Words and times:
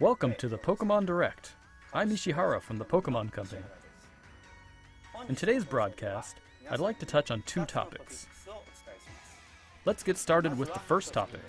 Welcome 0.00 0.34
to 0.36 0.48
the 0.48 0.58
Pokemon 0.58 1.06
Direct. 1.06 1.52
I'm 1.92 2.10
Ishihara 2.10 2.60
from 2.60 2.78
the 2.78 2.84
Pokemon 2.84 3.32
Company. 3.32 3.62
In 5.28 5.34
today's 5.34 5.64
broadcast, 5.64 6.36
I'd 6.70 6.80
like 6.80 6.98
to 7.00 7.06
touch 7.06 7.30
on 7.30 7.42
two 7.46 7.64
topics. 7.64 8.26
Let's 9.84 10.02
get 10.02 10.18
started 10.18 10.58
with 10.58 10.72
the 10.72 10.78
first 10.80 11.12
topic. 11.12 11.40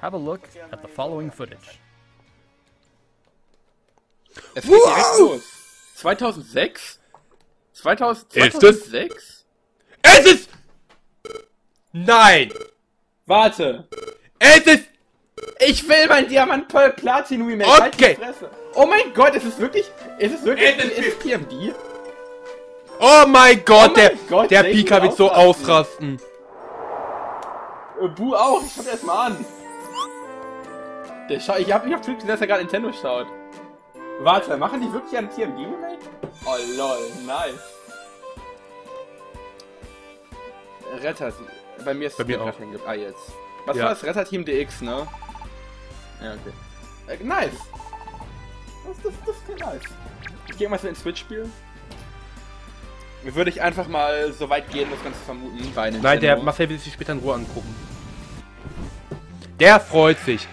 Have 0.00 0.14
a 0.14 0.18
look 0.18 0.48
at 0.70 0.82
the 0.82 0.88
following 0.88 1.30
footage. 1.30 1.80
Es 4.54 4.64
geht 4.64 4.84
direkt 4.84 5.20
los. 5.20 5.42
2006? 5.96 6.98
2000, 7.74 8.30
2006? 8.30 9.44
Es 10.04 10.26
ist. 10.26 10.50
Nein! 11.92 12.50
Warte. 13.26 13.88
Es 14.40 14.66
ist. 14.66 14.88
Ich 15.66 15.88
will 15.88 16.06
mein 16.08 16.28
Diamant 16.28 16.68
Pearl 16.68 16.92
Platin 16.92 17.46
Remake. 17.46 17.70
Halt 17.70 17.94
die 17.98 18.04
Okay. 18.04 18.14
Fresse. 18.16 18.50
Oh 18.74 18.86
mein 18.86 19.12
Gott, 19.14 19.34
ist 19.34 19.44
es 19.46 19.58
wirklich, 19.58 19.90
ist 20.18 20.34
es 20.34 20.44
wirklich, 20.44 20.76
ist- 20.76 20.98
es 21.08 21.18
PMD? 21.18 21.74
Oh 23.00 23.26
mein 23.26 23.64
Gott, 23.64 23.90
Oh 23.92 23.94
der, 23.94 24.10
mein 24.10 24.18
Gott, 24.28 24.50
der 24.50 24.62
Pika 24.64 25.02
wird 25.02 25.16
so 25.16 25.30
ausrasten. 25.30 26.20
Äh, 28.00 28.08
Bu 28.08 28.34
auch, 28.34 28.62
ich 28.64 28.72
schau 28.74 28.82
dir 28.82 28.90
das 28.92 29.02
mal 29.02 29.26
an. 29.26 29.44
Der 31.28 31.40
schau, 31.40 31.56
ich 31.56 31.72
hab 31.72 31.84
nicht 31.86 31.94
auf 31.94 32.00
Twitch 32.02 32.16
gesehen, 32.16 32.28
dass 32.30 32.40
er 32.40 32.46
gerade 32.46 32.62
Nintendo 32.62 32.92
schaut. 32.92 33.26
Warte, 34.20 34.56
machen 34.56 34.80
die 34.80 34.92
wirklich 34.92 35.16
ein 35.16 35.28
TMD 35.30 35.58
Remake? 35.58 35.98
Oh 36.46 36.56
lol, 36.76 36.98
nice. 37.26 37.58
Retter, 41.02 41.32
bei 41.84 41.94
mir 41.94 42.06
ist 42.08 42.16
Bei 42.18 42.24
mir 42.24 42.40
auch. 42.42 42.52
Ah, 42.86 42.94
jetzt. 42.94 43.32
Was 43.66 43.76
Ja. 43.76 43.84
war 43.84 43.90
das? 43.90 44.04
Retter 44.04 44.24
Team 44.24 44.44
DX, 44.44 44.82
ne? 44.82 45.06
Ja, 46.24 46.32
okay. 46.34 47.20
Äh, 47.20 47.24
nice. 47.24 47.52
Das, 48.86 48.96
das, 49.02 49.12
das 49.26 49.36
ist 49.36 49.60
nice. 49.60 49.82
Ich 50.50 50.58
gehe 50.58 50.68
mal 50.68 50.78
so 50.78 50.88
in 50.88 50.94
Switch 50.94 51.20
spielen. 51.20 51.52
Würde 53.22 53.50
ich 53.50 53.62
einfach 53.62 53.88
mal 53.88 54.32
so 54.32 54.48
weit 54.50 54.70
gehen, 54.70 54.88
das 54.90 55.02
Ganze 55.02 55.18
zu 55.20 55.24
vermuten. 55.24 55.72
Bei 55.74 55.90
Nein, 55.90 56.20
der. 56.20 56.36
Marcel 56.36 56.68
will 56.68 56.78
sich 56.78 56.92
später 56.92 57.12
in 57.12 57.18
Ruhe 57.20 57.34
angucken. 57.34 57.74
Der 59.58 59.80
freut 59.80 60.18
sich. 60.18 60.46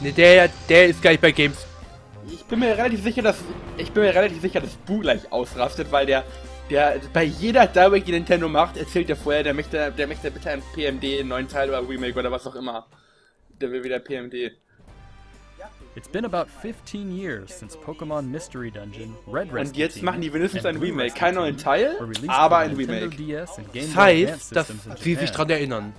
Ne, 0.00 0.12
Der, 0.12 0.48
der 0.68 0.86
ist 0.86 1.02
gleich 1.02 1.20
bei 1.20 1.32
Games. 1.32 1.66
Ich 2.30 2.44
bin 2.44 2.60
mir 2.60 2.76
relativ 2.76 3.02
sicher, 3.02 3.22
dass 3.22 3.36
ich 3.76 3.90
bin 3.92 4.04
mir 4.04 4.14
relativ 4.14 4.40
sicher, 4.40 4.60
dass 4.60 4.74
Bu 4.76 5.00
gleich 5.00 5.30
ausrastet, 5.32 5.90
weil 5.90 6.06
der 6.06 6.24
der 6.70 7.00
bei 7.12 7.24
jeder 7.24 7.66
Direct, 7.66 8.06
die 8.06 8.12
Nintendo 8.12 8.48
macht, 8.48 8.76
erzählt 8.76 9.08
er 9.10 9.16
vorher, 9.16 9.42
der 9.42 9.54
möchte 9.54 9.92
der 9.92 10.06
möchte 10.06 10.30
bitte 10.30 10.50
ein 10.50 10.62
PMD, 10.74 11.20
einen 11.20 11.28
neuen 11.28 11.48
Teil 11.48 11.68
oder 11.68 11.86
Remake 11.86 12.18
oder 12.18 12.30
was 12.30 12.46
auch 12.46 12.54
immer. 12.54 12.86
Der 13.60 13.70
will 13.70 13.82
wieder 13.82 13.98
PMD. 13.98 14.52
It's 15.94 16.08
been 16.08 16.24
about 16.24 16.46
15 16.62 17.10
years 17.16 17.50
since 17.58 17.76
Pokemon 17.76 18.30
Mystery 18.30 18.70
Dungeon, 18.70 19.14
Red 19.26 19.52
Rescue 19.52 19.60
Und 19.60 19.76
jetzt 19.76 20.02
machen 20.02 20.20
die 20.20 20.32
wenigstens 20.32 20.64
and 20.64 20.76
ein 20.76 20.82
Remake, 20.82 21.12
keinen 21.14 21.34
neuen 21.36 21.56
Teil, 21.56 21.96
aber 22.28 22.56
for 22.56 22.58
ein 22.58 22.76
Remake. 22.76 23.10
DS 23.16 23.58
and 23.58 23.72
Game 23.72 23.86
Das 23.86 23.96
heißt, 23.96 24.54
dass 24.56 24.72
sie 25.00 25.14
sich 25.16 25.30
dran 25.32 25.50
erinnern. 25.50 25.92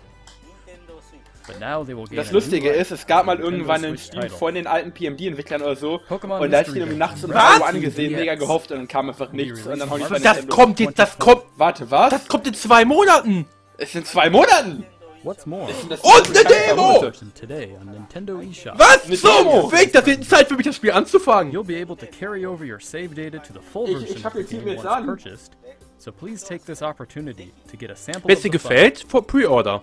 Das 2.12 2.32
Lustige 2.32 2.70
ist, 2.70 2.92
es 2.92 3.08
gab 3.08 3.26
mal 3.26 3.40
irgendwann 3.40 3.84
einen 3.84 3.98
Stream 3.98 4.22
title. 4.22 4.38
von 4.38 4.54
den 4.54 4.68
alten 4.68 4.92
PMD-Entwicklern 4.92 5.64
oder 5.64 5.76
so. 5.76 6.00
Und 6.08 6.52
da 6.52 6.60
hat 6.60 6.68
ich 6.68 6.74
den 6.74 6.82
irgendwie 6.84 6.98
nachts 7.00 7.24
um 7.24 7.32
Dungeon. 7.32 7.50
3 7.56 7.60
Uhr 7.60 7.68
angesehen, 7.68 8.14
mega 8.14 8.36
gehofft 8.36 8.72
und 8.72 8.78
dann 8.78 8.88
kam 8.88 9.10
einfach 9.10 9.32
nichts. 9.32 9.66
Und 9.66 9.80
dann 9.80 9.90
hau 9.90 9.98
ich 9.98 10.04
Das 10.04 10.22
Nintendo. 10.22 10.56
kommt 10.56 10.80
jetzt, 10.80 11.00
das 11.00 11.18
kommt. 11.18 11.44
Warte, 11.58 11.90
was? 11.90 12.12
Das 12.12 12.28
kommt 12.28 12.46
in 12.48 12.54
zwei 12.54 12.86
Monaten. 12.86 13.48
Es 13.78 13.94
sind 13.94 14.06
zwei 14.06 14.30
Monaten! 14.30 14.86
What's 15.24 15.46
more, 15.46 15.68
Das 15.90 16.00
Und 16.02 16.30
eine 16.30 16.44
Demo! 16.48 17.12
Today 17.36 17.76
on 17.80 17.88
Nintendo 17.92 18.40
eShop. 18.42 18.80
Was 18.80 19.06
Eine 19.06 19.18
zum 19.18 19.30
Demo. 19.46 19.72
Weg? 19.72 19.92
Das 19.92 20.06
wird 20.06 20.24
Zeit 20.26 20.48
für 20.48 20.56
mich, 20.56 20.66
das 20.66 20.78
Spiel 20.78 20.92
anzufangen. 20.92 21.52
You'll 21.54 21.66
be 21.66 21.76
able 21.82 21.98
to 21.98 22.06
carry 22.08 22.46
over 22.46 22.64
your 22.64 22.80
save 22.80 23.10
data 23.16 23.40
to 23.40 23.52
the 23.54 23.60
full 23.60 23.90
Ich- 23.90 23.98
version 23.98 24.18
ich 24.18 24.24
hab 24.26 24.34
of 24.34 24.34
the 24.36 24.40
jetzt 24.42 24.50
hier 24.52 24.62
game 24.62 24.78
once 24.78 24.86
an. 24.88 25.06
purchased. 25.06 25.52
So 25.98 26.12
please 26.14 26.46
take 26.46 26.64
this 26.66 26.82
opportunity 26.82 27.52
to 27.70 27.76
get 27.78 27.92
a 27.92 27.96
sample 27.96 28.30
Wenn 28.30 28.38
of 28.38 28.38
es 28.38 28.44
dir 28.44 28.52
the 28.52 28.58
gefällt, 28.58 29.04
for 29.10 29.22
Pre-Order. 29.22 29.82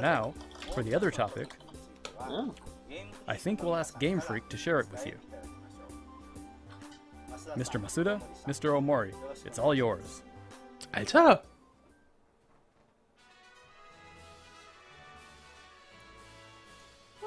Now, 0.00 0.34
for 0.74 0.82
the 0.82 0.96
other 0.96 1.12
topic, 1.12 1.48
Ja. 2.28 2.48
I 3.28 3.36
think 3.36 3.62
we'll 3.62 3.76
ask 3.76 3.96
Game 4.00 4.20
Freak 4.20 4.48
to 4.48 4.56
share 4.56 4.80
it 4.80 4.86
with 4.90 5.06
you. 5.06 5.12
Mr. 7.56 7.80
Masuda, 7.80 8.20
Mr. 8.46 8.70
Omori, 8.72 9.12
it's 9.44 9.58
all 9.58 9.74
yours. 9.74 10.22
Alter. 10.94 11.40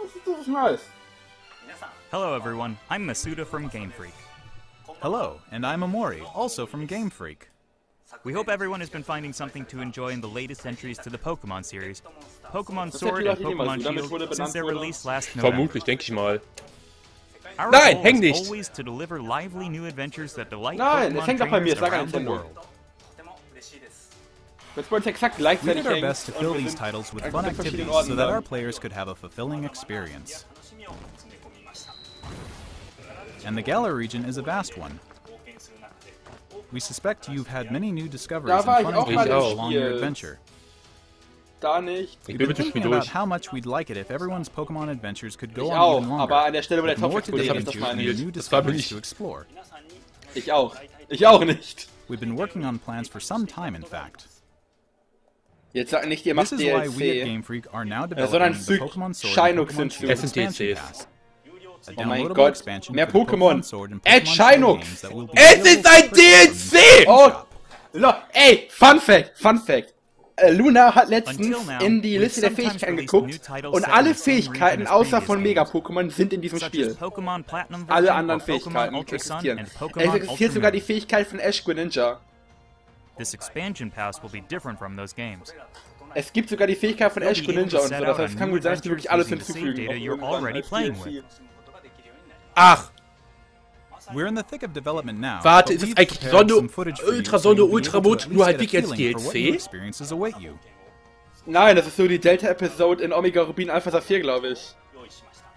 Das 0.10 0.16
ist, 0.16 0.28
das 0.28 0.40
ist 0.42 0.48
nice. 0.48 0.80
Hello 2.12 2.36
everyone, 2.36 2.78
I'm 2.90 3.06
Masuda 3.06 3.46
from 3.46 3.68
Game 3.68 3.92
Freak. 3.92 4.14
Hello, 5.02 5.40
and 5.52 5.64
I'm 5.64 5.82
Omori, 5.82 6.24
also 6.34 6.66
from 6.66 6.88
Game 6.88 7.12
Freak. 7.12 7.50
We 8.24 8.34
hope 8.34 8.50
everyone 8.50 8.80
has 8.80 8.90
been 8.90 9.04
finding 9.04 9.34
something 9.34 9.66
to 9.66 9.82
enjoy 9.82 10.10
in 10.10 10.20
the 10.20 10.28
latest 10.28 10.66
entries 10.66 10.98
to 11.00 11.12
the 11.12 11.18
Pokemon 11.20 11.64
series. 11.64 12.02
Pokemon 12.52 12.92
Sword 12.92 13.28
and 13.28 13.38
Pokemon 13.38 13.78
nicht 13.78 13.88
gemacht, 13.88 14.10
wurde 14.10 14.26
Shield 14.26 14.36
since 14.36 14.54
their 14.54 14.66
release 14.66 15.06
last 15.06 15.36
November. 15.36 15.58
Vermutlich, 15.58 15.84
denke 15.84 16.02
ich 16.02 16.12
mal. 16.12 16.42
Our 17.60 17.70
Nein, 17.70 17.98
häng 17.98 18.16
is 18.16 18.22
nicht. 18.22 18.46
always 18.48 18.70
to 18.70 18.82
deliver 18.82 19.22
lively 19.22 19.70
new 19.70 19.86
adventures 19.86 20.34
that 20.34 20.50
delight 20.50 20.80
Nein, 20.80 21.14
Pokemon 21.14 21.22
es 21.22 21.28
hängt 21.28 21.42
doch 21.42 21.52
bei 21.52 21.60
mir, 21.60 21.76
trainers 21.76 21.80
sag 21.80 21.94
an 21.94 22.06
Nintendo. 22.08 22.32
world. 22.32 22.58
Jetzt 24.76 24.92
wollen 24.92 25.04
wir 25.04 25.12
exakt 25.12 25.40
We 25.40 25.74
did 25.74 25.86
our 25.88 26.00
best 26.00 26.28
to 26.28 26.32
fill 26.32 26.54
these 26.54 26.76
titles 26.76 27.14
with 27.14 27.26
fun 27.26 27.46
activities 27.46 27.88
so 27.88 28.16
that 28.16 28.30
our 28.30 28.42
players 28.42 28.80
could 28.80 28.92
have 28.94 29.08
a 29.10 29.16
fulfilling 29.16 29.64
experience. 29.64 30.46
And 33.46 33.58
the 33.58 33.62
Galar 33.62 33.96
region 33.96 34.26
is 34.26 34.38
a 34.38 34.42
vast 34.42 34.78
one. 34.78 35.00
We 36.72 36.80
suspect 36.80 37.28
you've 37.30 37.48
had 37.48 37.72
many 37.72 37.92
new 37.92 38.08
discoveries 38.08 38.54
and 38.54 38.64
fun 38.64 38.86
auch 38.94 39.10
mal 39.10 39.10
engagements 39.10 39.52
im 39.52 39.58
along 39.58 39.74
your 39.74 39.92
adventure. 39.94 40.38
Da 41.60 41.82
nicht. 41.82 42.18
Ich 42.28 42.28
We've 42.28 42.38
bin 42.38 42.38
been 42.38 42.48
mit 42.50 42.58
dem 42.58 42.64
Spiel 42.68 42.72
thinking 42.72 42.94
about 42.94 43.02
durch. 43.06 43.14
how 43.14 43.26
much 43.26 43.52
we'd 43.52 43.66
like 43.66 43.90
it 43.90 43.98
if 43.98 44.12
everyone's 44.12 44.48
Pokemon 44.50 44.90
adventures 44.90 45.36
could 45.36 45.54
go 45.54 45.66
Ich 45.66 45.72
on 45.72 45.78
auch, 45.78 45.98
even 45.98 46.10
longer. 46.10 46.24
aber 46.24 46.46
an 46.46 46.54
der 46.54 46.62
Stelle, 46.62 46.82
wo 46.84 46.86
der 46.86 46.96
with 46.96 47.02
Topf 47.02 47.12
more 47.12 47.22
to 47.22 47.32
dig 47.32 47.48
das 47.48 47.58
into 47.58 47.80
meine 47.80 48.02
and 48.10 48.20
new 48.20 48.32
Das 48.32 48.50
war 48.52 48.62
mir 48.64 48.72
discoveries 48.74 48.90
to 48.90 48.98
explore. 48.98 49.46
Ich 50.36 50.52
auch. 50.54 50.76
Ich 51.10 51.26
auch 51.26 51.44
nicht. 51.44 51.90
We've 52.08 52.20
been 52.20 52.38
working 52.38 52.66
on 52.66 52.80
plans 52.80 53.10
for 53.10 53.20
some 53.20 53.46
time, 53.46 53.76
in 53.76 53.84
fact. 53.84 54.28
Jetzt 55.74 55.92
sag 55.92 56.08
nicht, 56.08 56.26
ihr 56.26 56.34
macht 56.34 56.52
DLC, 56.52 57.02
äh, 57.02 58.28
sondern 58.28 58.56
fügt 58.56 58.98
Shinox 59.16 59.76
hinzu. 59.76 60.08
Das 60.08 60.22
sind 60.22 60.36
DLCs. 60.36 61.08
Oh 61.96 62.04
mein 62.04 62.28
Gott, 62.30 62.64
mehr 62.92 63.10
Pokémon. 63.10 64.00
Ed 64.04 64.28
Shinox! 64.28 65.04
Es 65.34 65.60
ist 65.60 65.88
ein 65.88 66.12
DLC! 66.12 67.08
Oh, 67.08 67.32
ey, 68.34 68.68
Fun 68.70 69.00
Fact, 69.00 69.38
Fun 69.38 69.58
Fact. 69.60 69.94
Äh, 70.36 70.52
Luna 70.52 70.96
hat 70.96 71.10
letztens 71.10 71.58
in 71.82 72.02
die 72.02 72.18
Liste 72.18 72.42
der 72.42 72.52
Fähigkeiten 72.52 72.98
geguckt 72.98 73.42
und 73.72 73.88
alle 73.88 74.16
Fähigkeiten 74.16 74.88
außer 74.88 75.22
von 75.22 75.42
Mega-Pokémon 75.42 76.10
sind 76.12 76.34
in 76.34 76.42
diesem 76.42 76.60
Spiel. 76.60 76.96
Alle 77.88 78.14
anderen 78.14 78.42
Fähigkeiten 78.42 78.96
existieren. 78.96 79.68
Es 79.96 80.14
existiert 80.14 80.54
sogar 80.54 80.72
die 80.72 80.82
Fähigkeit 80.82 81.28
von 81.28 81.40
Ash 81.40 81.64
Greninja. 81.64 82.20
This 83.20 83.34
expansion 83.34 83.92
pass 83.92 84.22
will 84.24 84.30
be 84.32 84.42
different 84.42 84.80
from 84.80 84.96
those 84.98 85.14
games. 85.14 85.54
Es 86.16 86.34
gibt 86.34 86.50
sogar 86.50 86.66
die 86.66 86.76
Fähigkeit 86.76 87.12
von 87.12 87.22
Ash 87.22 87.44
Greninja 87.44 87.80
und 87.80 87.90
so. 87.90 88.00
Das 88.04 88.18
heißt, 88.18 88.34
es 88.34 88.40
kann 88.40 88.50
gut 88.50 88.64
sein, 88.64 88.72
dass 88.74 88.82
die 88.82 88.90
wirklich 88.90 89.12
alles 89.12 89.28
hinzufügen. 89.28 89.88
Ach, 92.56 92.92
We're 94.12 94.28
in 94.28 94.36
the 94.36 94.42
thick 94.44 94.64
of 94.64 94.74
development 94.74 95.20
now. 95.20 95.38
Warte, 95.44 95.74
ist 95.74 95.86
we've 95.86 95.96
eigentlich 95.98 96.20
Sonne- 96.32 96.54
you 96.54 96.62
Ultra 97.08 97.38
so 97.38 97.50
Sonne, 97.50 97.60
you'll 97.62 97.68
be 97.68 97.74
Ultra 97.74 97.98
able 98.00 98.04
to 98.04 98.10
Mond, 98.10 98.26
at 98.26 98.32
nur 98.32 98.46
halt 98.46 98.60
wirklich 98.60 98.84
als 98.84 98.92
DLC? 98.92 99.60
Nein, 101.46 101.76
das 101.76 101.86
ist 101.88 101.96
so 101.98 102.08
die 102.08 102.18
Delta-Episode 102.20 103.04
in 103.04 103.14
Omega 103.14 103.44
Rubin 103.44 103.70
Alpha 103.70 103.92
Saphir, 103.92 104.20
glaube 104.20 104.48
ich. 104.50 104.76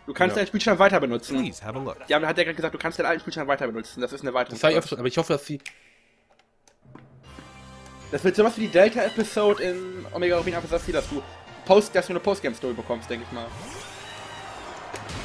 Du 0.06 0.12
kannst 0.12 0.36
Ja. 0.36 0.40
deinen 0.42 0.48
Spielstand 0.48 0.78
weiter 0.80 1.00
benutzen. 1.00 1.38
Please 1.38 1.65
have 1.65 1.78
a 1.78 1.82
look. 1.82 2.00
Hat 2.00 2.10
ja 2.10 2.18
gerade 2.18 2.54
gesagt, 2.54 2.74
du 2.74 2.78
kannst 2.78 2.98
deinen 2.98 3.06
alten 3.06 3.20
Spielstand 3.20 3.48
weiter 3.48 3.66
benutzen. 3.68 4.00
Das 4.00 4.12
ist 4.12 4.20
eine 4.22 4.34
weitere. 4.34 4.58
das 4.58 4.70
ich 4.70 4.78
auch 4.78 4.86
schon, 4.86 4.98
aber 4.98 5.08
ich 5.08 5.16
hoffe, 5.16 5.32
dass 5.32 5.47
sie. 5.47 5.58
Das 8.12 8.22
wird 8.22 8.36
sowas 8.36 8.59
wie 8.59 8.66
die 8.66 8.68
Delta-Episode 8.68 9.62
in 9.62 10.06
Omega 10.12 10.36
Rubin 10.36 10.54
Alpha 10.54 10.68
Saphir, 10.68 10.92
dass 10.92 11.09
du, 11.09 11.22
Post, 11.64 11.94
dass 11.94 12.06
du 12.06 12.12
eine 12.12 12.20
Postgame-Story 12.20 12.74
bekommst, 12.74 13.09
denke 13.09 13.24
ich 13.26 13.32
mal. 13.32 13.47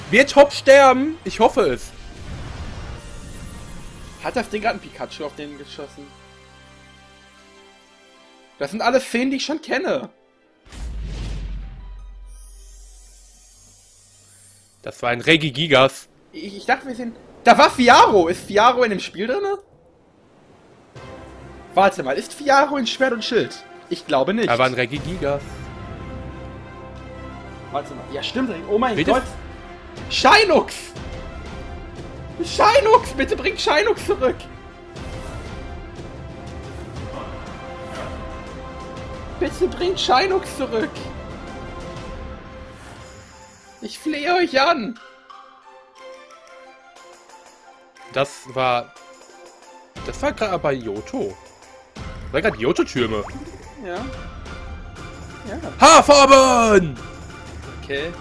Wird 0.10 0.34
Hop 0.38 0.54
sterben? 0.54 1.18
Ich 1.26 1.42
hoffe 1.42 1.62
es. 1.64 1.92
Hat 4.24 4.38
das 4.38 4.50
Ding 4.50 4.62
gerade 4.62 4.80
ein 4.80 4.80
Pikachu 4.80 5.26
auf 5.26 5.36
den 5.36 5.58
geschossen? 5.58 6.08
Das 8.58 8.72
sind 8.72 8.82
alles 8.82 9.04
Szenen, 9.04 9.32
die 9.32 9.38
ich 9.38 9.46
schon 9.46 9.62
kenne. 9.62 10.10
Das 14.82 15.02
war 15.02 15.10
ein 15.10 15.20
Regigigas. 15.20 16.08
Ich, 16.32 16.56
ich 16.56 16.66
dachte, 16.66 16.88
wir 16.88 16.96
sind. 16.96 17.18
Da 17.44 17.58
war 17.58 17.70
Fiaro! 17.70 18.30
Ist 18.30 18.46
Fiaro 18.46 18.84
in 18.84 18.92
dem 18.92 19.00
Spiel 19.02 19.28
drin? 19.28 19.44
Warte 21.78 22.02
mal, 22.02 22.18
ist 22.18 22.34
Fiaro 22.34 22.78
in 22.78 22.88
Schwert 22.88 23.14
und 23.14 23.24
Schild? 23.24 23.64
Ich 23.90 24.08
glaube 24.08 24.34
nicht. 24.34 24.48
War 24.50 24.66
ein 24.66 24.74
Regigigas. 24.74 25.44
Warte 27.72 27.94
mal. 27.94 28.04
Ja, 28.12 28.24
stimmt. 28.24 28.50
Oh 28.68 28.80
mein 28.80 28.96
Bitte? 28.96 29.12
Gott. 29.12 29.22
Shinux! 30.10 30.74
Shinux! 32.44 33.12
Bitte 33.12 33.36
bring 33.36 33.56
Shinux 33.56 34.08
zurück! 34.08 34.38
Bitte 39.40 39.68
bringt 39.68 40.00
Shinux 40.00 40.58
zurück! 40.58 40.90
Ich 43.82 44.00
flehe 44.00 44.34
euch 44.34 44.60
an! 44.60 45.00
Das 48.14 48.32
war. 48.56 48.92
Das 50.08 50.20
war 50.24 50.32
gerade 50.32 50.58
bei 50.58 50.74
Yoto. 50.74 51.38
Das 52.28 52.34
war 52.34 52.42
gerade 52.42 52.58
Yoto-Türme. 52.62 53.24
Ja. 53.86 53.96
Ja, 55.50 55.58
Haarfarben! 55.80 56.98
okay. 57.84 58.12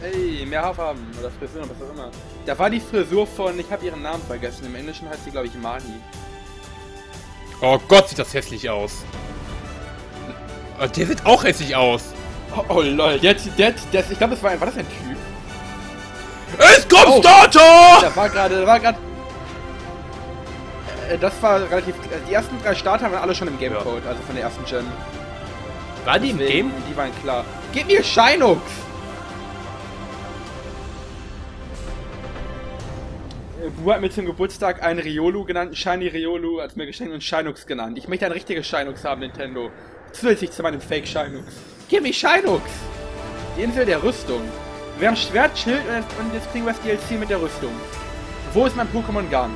Hey, 0.00 0.44
mehr 0.44 0.60
Haarfarben 0.62 1.02
oder 1.18 1.30
Frisuren, 1.30 1.70
was 1.70 1.88
auch 1.88 1.92
immer. 1.94 2.10
Da 2.44 2.58
war 2.58 2.68
die 2.68 2.80
Frisur 2.80 3.26
von, 3.26 3.58
ich 3.58 3.70
habe 3.72 3.86
ihren 3.86 4.02
Namen 4.02 4.22
vergessen. 4.26 4.66
Im 4.66 4.74
Englischen 4.74 5.08
heißt 5.08 5.24
sie, 5.24 5.30
glaube 5.30 5.46
ich, 5.46 5.54
Mani. 5.54 5.84
Oh 7.62 7.78
Gott, 7.88 8.10
sieht 8.10 8.18
das 8.18 8.34
hässlich 8.34 8.68
aus. 8.68 9.04
Oh, 10.78 10.86
Der 10.86 11.06
sieht 11.06 11.24
auch 11.24 11.44
hässlich 11.44 11.74
aus. 11.74 12.02
Oh, 12.54 12.64
oh 12.68 12.80
lol, 12.82 13.18
der, 13.18 13.34
der, 13.34 13.72
der, 13.92 14.10
ich 14.10 14.18
glaube, 14.18 14.34
das 14.34 14.42
war, 14.42 14.50
ein- 14.50 14.60
war 14.60 14.66
das 14.66 14.76
ein 14.76 14.86
Typ? 14.86 15.16
Es 16.58 16.86
kommt 16.88 17.06
Oh. 17.08 17.20
Starter! 17.20 17.60
Da 18.02 18.14
war 18.14 18.28
gerade, 18.28 18.60
da 18.60 18.66
war 18.66 18.80
gerade. 18.80 18.98
Äh, 21.10 21.18
Das 21.18 21.40
war 21.42 21.60
relativ. 21.70 21.94
äh, 22.06 22.18
Die 22.28 22.34
ersten 22.34 22.56
drei 22.62 22.74
Starter 22.74 23.10
waren 23.10 23.22
alle 23.22 23.34
schon 23.34 23.48
im 23.48 23.58
Gamecode, 23.58 24.06
also 24.06 24.22
von 24.22 24.34
der 24.34 24.44
ersten 24.44 24.64
Gen. 24.64 24.84
War 26.04 26.18
die 26.18 26.30
im 26.30 26.38
Game? 26.38 26.70
Die 26.90 26.96
waren 26.96 27.10
klar. 27.22 27.44
Gib 27.72 27.86
mir 27.86 28.02
Shinux! 28.04 28.60
Äh, 33.64 33.70
Bu 33.82 33.92
hat 33.92 34.00
mir 34.00 34.10
zum 34.10 34.26
Geburtstag 34.26 34.82
einen 34.82 34.98
Riolu 35.00 35.44
genannt, 35.44 35.76
Shiny 35.76 36.08
Riolu, 36.08 36.60
als 36.60 36.76
mir 36.76 36.86
geschenkt 36.86 37.12
und 37.14 37.22
Shinux 37.22 37.66
genannt. 37.66 37.98
Ich 37.98 38.08
möchte 38.08 38.26
ein 38.26 38.32
richtiges 38.32 38.66
Shinux 38.66 39.04
haben, 39.04 39.20
Nintendo. 39.20 39.70
Zusätzlich 40.12 40.50
zu 40.52 40.62
meinem 40.62 40.80
Fake 40.80 41.06
Shinux. 41.06 41.44
Gib 41.88 42.02
mir 42.02 42.12
Shinux! 42.12 42.62
Die 43.56 43.62
Insel 43.62 43.86
der 43.86 44.02
Rüstung. 44.02 44.40
Wir 44.98 45.08
haben 45.08 45.16
Schwert, 45.16 45.56
Schild 45.58 45.80
und 46.20 46.34
jetzt 46.34 46.50
kriegen 46.52 46.66
wir 46.66 46.72
das 46.72 46.82
DLC 46.82 47.18
mit 47.18 47.30
der 47.30 47.40
Rüstung. 47.40 47.72
Wo 48.52 48.66
ist 48.66 48.76
mein 48.76 48.86
Pokémon 48.88 49.28
Gun? 49.30 49.50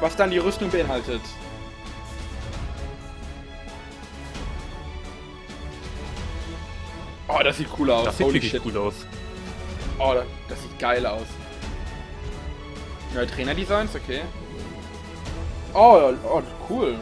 Was 0.00 0.16
dann 0.16 0.30
die 0.30 0.38
Rüstung 0.38 0.70
beinhaltet. 0.70 1.20
Oh, 7.28 7.42
das 7.44 7.58
sieht 7.58 7.68
cool 7.78 7.90
aus. 7.90 8.04
Das 8.04 8.16
sieht 8.16 8.26
Holy 8.26 8.34
wirklich 8.34 8.50
shit. 8.52 8.62
gut 8.62 8.76
aus. 8.76 8.94
Oh, 9.98 10.14
das, 10.14 10.24
das 10.48 10.62
sieht 10.62 10.78
geil 10.78 11.06
aus. 11.06 11.26
Neue 13.14 13.26
Trainerdesigns, 13.26 13.94
okay. 13.94 14.22
Oh, 15.74 16.12
oh, 16.24 16.42
cool. 16.68 16.96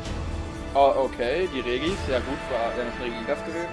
Oh, 0.75 0.93
okay, 1.05 1.49
die 1.55 1.61
Regis, 1.61 1.97
ja 2.11 2.19
gut, 2.19 2.39
war 2.50 2.77
ja 2.77 2.85
noch 2.85 3.00
Regi 3.00 3.25
das 3.27 3.45
gesehen. 3.45 3.69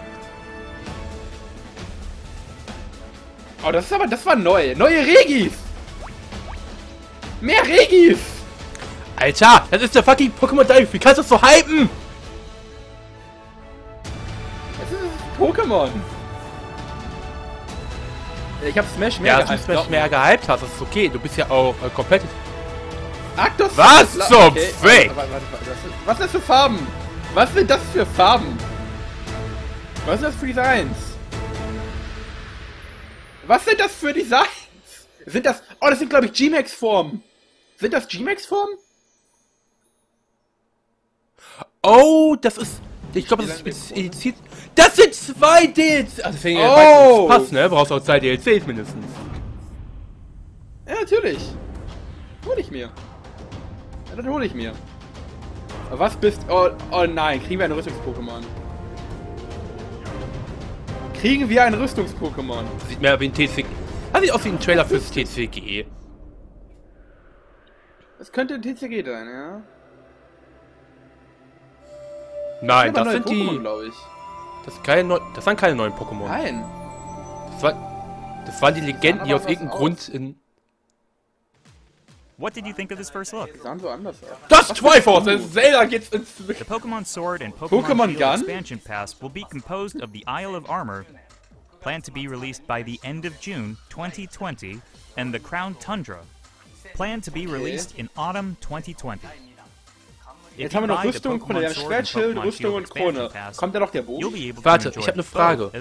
Oh, 3.66 3.72
das 3.72 3.86
ist 3.86 3.94
aber, 3.94 4.07
das 4.07 4.25
war 4.25 4.36
neu. 4.36 4.75
Neue 4.75 5.06
Regis! 5.06 5.54
Mehr 7.42 7.63
Regis! 7.63 8.34
Alter, 9.17 9.65
das 9.71 9.81
ist 9.81 9.95
der 9.95 10.03
fucking 10.03 10.31
Pokémon 10.39 10.63
Dive. 10.63 10.91
Wie 10.91 11.00
kannst 11.00 11.17
du 11.17 11.21
das 11.21 11.29
so 11.29 11.41
hypen? 11.41 11.89
Das 14.79 14.91
ist 14.91 15.39
Pokémon. 15.39 15.89
Ich 18.67 18.77
hab 18.77 18.85
Smash 18.95 19.19
mehr 19.19 19.33
Ja, 19.33 19.41
gehypt, 19.45 19.63
Smash 19.63 19.75
glaub 19.75 19.89
mehr 19.89 20.09
gehypt 20.09 20.50
hast, 20.50 20.63
das 20.63 20.69
ist 20.73 20.81
okay. 20.81 21.07
Du 21.09 21.19
bist 21.19 21.38
ja 21.38 21.50
auch 21.50 21.75
äh, 21.85 21.89
komplett. 21.94 22.23
Arctos 23.38 23.71
Was 23.75 24.13
zum 24.27 24.38
okay, 24.47 24.73
Fick? 24.81 25.12
was 26.06 26.15
ist- 26.15 26.21
das 26.23 26.31
für 26.31 26.39
Farben? 26.41 26.88
Was 27.33 27.53
sind 27.53 27.69
das 27.69 27.81
für 27.94 28.06
Farben? 28.06 28.57
Was 30.06 30.19
sind 30.19 30.27
das 30.29 30.35
für 30.35 30.45
Designs? 30.47 30.97
Was 33.45 33.65
sind 33.65 33.79
das 33.79 33.91
für 33.94 34.13
Designs? 34.13 34.47
Sind 35.25 35.45
das... 35.45 35.62
Oh, 35.81 35.88
das 35.89 36.00
sind, 36.00 36.09
glaube 36.09 36.27
ich, 36.27 36.33
G-Max-Formen. 36.33 37.21
Sind 37.77 37.94
das 37.94 38.07
G-Max-Formen? 38.07 38.77
Oh, 41.85 42.35
das 42.39 42.57
ist. 42.57 42.81
Ich 43.13 43.27
glaube, 43.27 43.45
das 43.45 43.61
ist. 43.61 43.93
Das 44.73 44.95
sind 44.95 45.13
zwei 45.13 45.67
DLCs! 45.67 46.19
Also, 46.19 46.37
deswegen 46.37 46.59
Oh. 46.59 47.25
oh. 47.25 47.27
passt, 47.27 47.51
ne? 47.51 47.69
Brauchst 47.69 47.91
auch 47.91 48.01
zwei 48.01 48.19
DLCs 48.19 48.65
mindestens. 48.65 49.05
Ja, 50.87 50.95
natürlich. 50.95 51.39
Hol 52.45 52.57
ich 52.57 52.69
mir. 52.71 52.89
Ja, 54.09 54.15
das 54.17 54.25
hole 54.25 54.45
ich 54.45 54.53
mir. 54.53 54.73
Aber 55.89 55.99
Was 55.99 56.15
bist... 56.17 56.41
Oh, 56.49 56.69
oh 56.91 57.05
nein, 57.05 57.41
kriegen 57.43 57.59
wir 57.59 57.65
ein 57.65 57.71
Rüstungs-Pokémon. 57.71 58.41
Kriegen 61.21 61.47
wir 61.49 61.63
ein 61.63 61.73
Rüstungs-Pokémon. 61.73 62.63
Sieht 62.89 63.01
mehr 63.01 63.19
wie 63.19 63.25
ein 63.29 63.33
TCG. 63.33 63.65
Das 64.11 64.21
sieht 64.21 64.31
aus 64.31 64.43
wie 64.45 64.49
ein 64.49 64.59
Trailer 64.59 64.85
fürs 64.85 65.09
TCG. 65.11 65.85
Das 68.19 68.31
könnte 68.31 68.55
ein 68.55 68.61
TCG 68.61 69.03
sein, 69.05 69.27
ja. 69.27 69.61
Nein, 72.65 72.94
das 72.94 73.06
neue 73.06 73.13
sind 73.13 73.29
die. 73.29 73.44
Pokémon, 73.44 73.59
glaube 73.59 73.88
ich. 73.88 73.94
Das, 74.65 74.73
sind 74.73 74.83
keine 74.83 75.03
neu, 75.03 75.19
das 75.33 75.45
waren 75.45 75.57
keine 75.57 75.75
neuen 75.75 75.94
Pokémon. 75.94 76.27
Nein. 76.27 76.63
Das, 77.51 77.63
war, 77.63 78.44
das 78.45 78.62
waren 78.62 78.73
die 78.73 78.81
Legenden, 78.81 79.25
die 79.25 79.33
aus 79.33 79.45
irgendeinem. 79.45 79.69
Grund 79.69 80.09
in. 80.09 80.35
What 82.38 82.53
did 82.53 82.65
you 82.65 82.73
think 82.73 82.91
of 82.91 82.97
this 82.97 83.09
first 83.09 83.31
look? 83.31 83.53
Die. 83.53 83.59
Das 84.50 84.67
Triforce! 84.73 85.25
Das 85.25 85.53
Zelda 85.53 85.85
geht's 85.85 86.09
ins. 86.09 86.35
The 86.35 86.53
Pokemon 86.65 87.06
Sword 87.06 87.41
and 87.41 87.56
Pokemon, 87.56 88.17
Gun? 88.17 88.39
expansion 88.39 88.79
pass 88.79 89.21
will 89.21 89.29
be 89.29 89.45
composed 89.50 90.01
of 90.01 90.12
the 90.12 90.23
Isle 90.27 90.56
of 90.56 90.69
Armor, 90.69 91.06
planned 91.79 92.03
to 92.06 92.12
be 92.12 92.27
released 92.27 92.67
by 92.67 92.83
the 92.83 93.00
end 93.03 93.25
of 93.25 93.39
June 93.39 93.77
2020, 93.89 94.81
and 95.15 95.33
the 95.33 95.39
Crown 95.39 95.75
Tundra, 95.75 96.19
planned 96.94 97.23
to 97.23 97.31
be 97.31 97.47
released 97.47 97.97
in 97.97 98.09
autumn 98.17 98.57
2020. 98.59 99.44
Jetzt 100.57 100.75
haben 100.75 100.83
wir 100.83 100.87
noch 100.87 101.03
Rüstung 101.03 101.33
und 101.33 101.39
Krone. 101.41 101.61
Wir 101.61 101.69
haben 101.69 101.75
Schwertschild, 101.75 102.37
Rüstung 102.37 102.75
und 102.75 102.89
Krone. 102.89 103.29
Kommt 103.57 103.75
da 103.75 103.79
noch 103.79 103.91
der 103.91 104.01
Bogen? 104.03 104.55
Warte, 104.63 104.89
ich 104.89 105.07
habe 105.07 105.13
eine 105.13 105.23
Frage. 105.23 105.71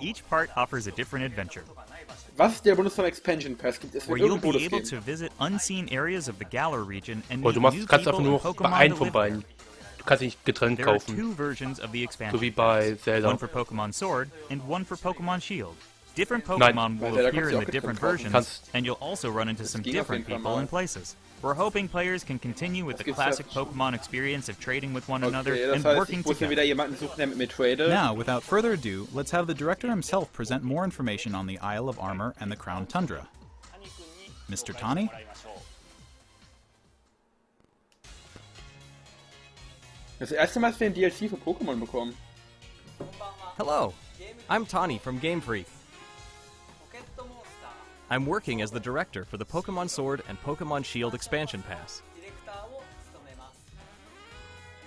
Each 0.00 0.22
part 0.28 0.48
offers 0.56 0.86
a 0.88 0.90
different 0.90 1.26
adventure. 1.26 1.62
Was 2.36 2.62
der 2.62 2.74
Bundesland 2.74 3.06
Expansion 3.08 3.54
Pass 3.54 3.78
gibt, 3.78 3.94
ist 3.94 4.08
ein 4.08 4.16
Bonusgame. 4.40 4.82
Oh, 7.42 7.52
du 7.52 7.60
machst, 7.60 7.86
kannst 7.86 8.08
einfach 8.08 8.20
nur 8.20 8.40
bei 8.54 8.72
einem 8.72 8.96
von 8.96 9.12
beiden. 9.12 9.44
Du 9.98 10.04
kannst 10.06 10.22
nicht 10.22 10.42
getrennt 10.46 10.80
kaufen. 10.80 11.36
So 12.32 12.40
wie 12.40 12.50
bei 12.50 12.94
Zelda. 12.94 13.28
One 13.28 13.38
for 13.38 13.48
Pokemon 13.48 13.92
Sword 13.92 14.30
and 14.48 14.66
one 14.66 14.86
for 14.86 14.96
Pokemon 14.96 15.42
Shield. 15.42 15.76
Different 16.16 16.44
Pokemon 16.44 16.98
Weil 16.98 17.12
will 17.12 17.26
appear 17.26 17.50
in 17.50 17.60
the 17.60 17.66
different 17.66 17.98
versions, 17.98 18.32
Kannst- 18.32 18.68
and 18.74 18.84
you'll 18.84 18.98
also 19.00 19.30
run 19.30 19.48
into 19.48 19.64
some 19.64 19.80
different 19.82 20.26
people 20.26 20.58
and 20.58 20.68
places. 20.68 21.14
We're 21.40 21.54
hoping 21.54 21.88
players 21.88 22.22
can 22.24 22.38
continue 22.38 22.84
with 22.84 22.98
the 22.98 23.04
classic. 23.04 23.48
Pokemon 23.48 23.94
experience 23.94 24.48
of 24.50 24.58
trading 24.60 24.92
with 24.92 25.08
one 25.08 25.24
another 25.24 25.52
Okay, 25.54 25.72
and 25.72 25.82
heißt, 25.84 25.96
working 25.96 26.20
ich 26.20 26.26
muss 26.26 26.40
mir 26.40 26.48
together. 26.48 26.50
wieder 26.50 26.64
jemanden 26.64 26.96
suchen, 26.98 27.16
der 27.16 27.26
mit 27.28 27.38
mir 27.38 27.46
trade. 27.46 27.88
Now, 27.88 28.12
without 28.12 28.42
further 28.42 28.72
ado, 28.72 29.08
let's 29.14 29.30
have 29.30 29.46
the 29.46 29.54
director 29.54 29.88
himself 29.88 30.30
present 30.34 30.62
more 30.62 30.84
information 30.84 31.34
on 31.34 31.46
the 31.46 31.58
Isle 31.60 31.88
of 31.88 31.98
Armor 31.98 32.34
and 32.40 32.50
the 32.52 32.56
Crown 32.56 32.86
Tundra. 32.86 33.26
Mr. 34.50 34.76
Tani? 34.76 35.08
Das 40.18 40.32
erste 40.32 40.60
Mal, 40.60 40.72
dass 40.72 40.80
wir 40.80 40.88
ein 40.88 40.94
DLC 40.94 41.28
für 41.30 41.36
Pokémon 41.36 41.78
bekommen. 41.80 42.14
Hello, 43.56 43.94
I'm 44.50 44.66
Tani 44.68 44.98
from 44.98 45.18
Game 45.18 45.40
Freak. 45.40 45.66
I'm 48.10 48.26
working 48.26 48.60
as 48.60 48.72
the 48.72 48.80
director 48.80 49.24
for 49.24 49.36
the 49.36 49.46
Pokemon 49.46 49.88
Sword 49.88 50.22
and 50.28 50.40
Pokemon 50.42 50.84
Shield 50.84 51.14
expansion 51.14 51.62
pass. 51.62 52.02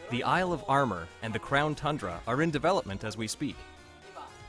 The 0.09 0.23
Isle 0.23 0.51
of 0.51 0.63
Armor 0.67 1.07
and 1.21 1.33
the 1.33 1.39
Crown 1.39 1.73
Tundra 1.73 2.19
are 2.27 2.41
in 2.41 2.51
development 2.51 3.05
as 3.05 3.15
we 3.15 3.27
speak. 3.27 3.55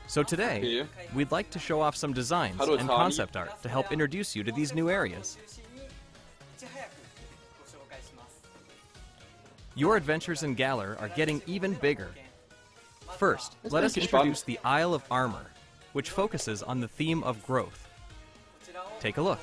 So 0.07 0.23
today, 0.23 0.85
we'd 1.13 1.31
like 1.31 1.49
to 1.51 1.59
show 1.59 1.79
off 1.79 1.95
some 1.95 2.11
designs 2.11 2.59
and 2.59 2.87
concept 2.87 3.37
art 3.37 3.63
to 3.63 3.69
help 3.69 3.93
introduce 3.93 4.35
you 4.35 4.43
to 4.43 4.51
these 4.51 4.75
new 4.75 4.89
areas. 4.89 5.37
Your 9.73 9.95
adventures 9.95 10.43
in 10.43 10.53
Galar 10.53 10.97
are 10.99 11.09
getting 11.09 11.41
even 11.47 11.73
bigger. 11.73 12.09
First, 13.17 13.55
let 13.63 13.85
us 13.85 13.97
introduce 13.97 14.41
the 14.41 14.59
Isle 14.65 14.93
of 14.93 15.03
Armor, 15.09 15.45
which 15.93 16.09
focuses 16.09 16.61
on 16.61 16.81
the 16.81 16.87
theme 16.87 17.23
of 17.23 17.43
growth. 17.45 17.89
Take 18.99 19.17
a 19.17 19.21
look. 19.21 19.39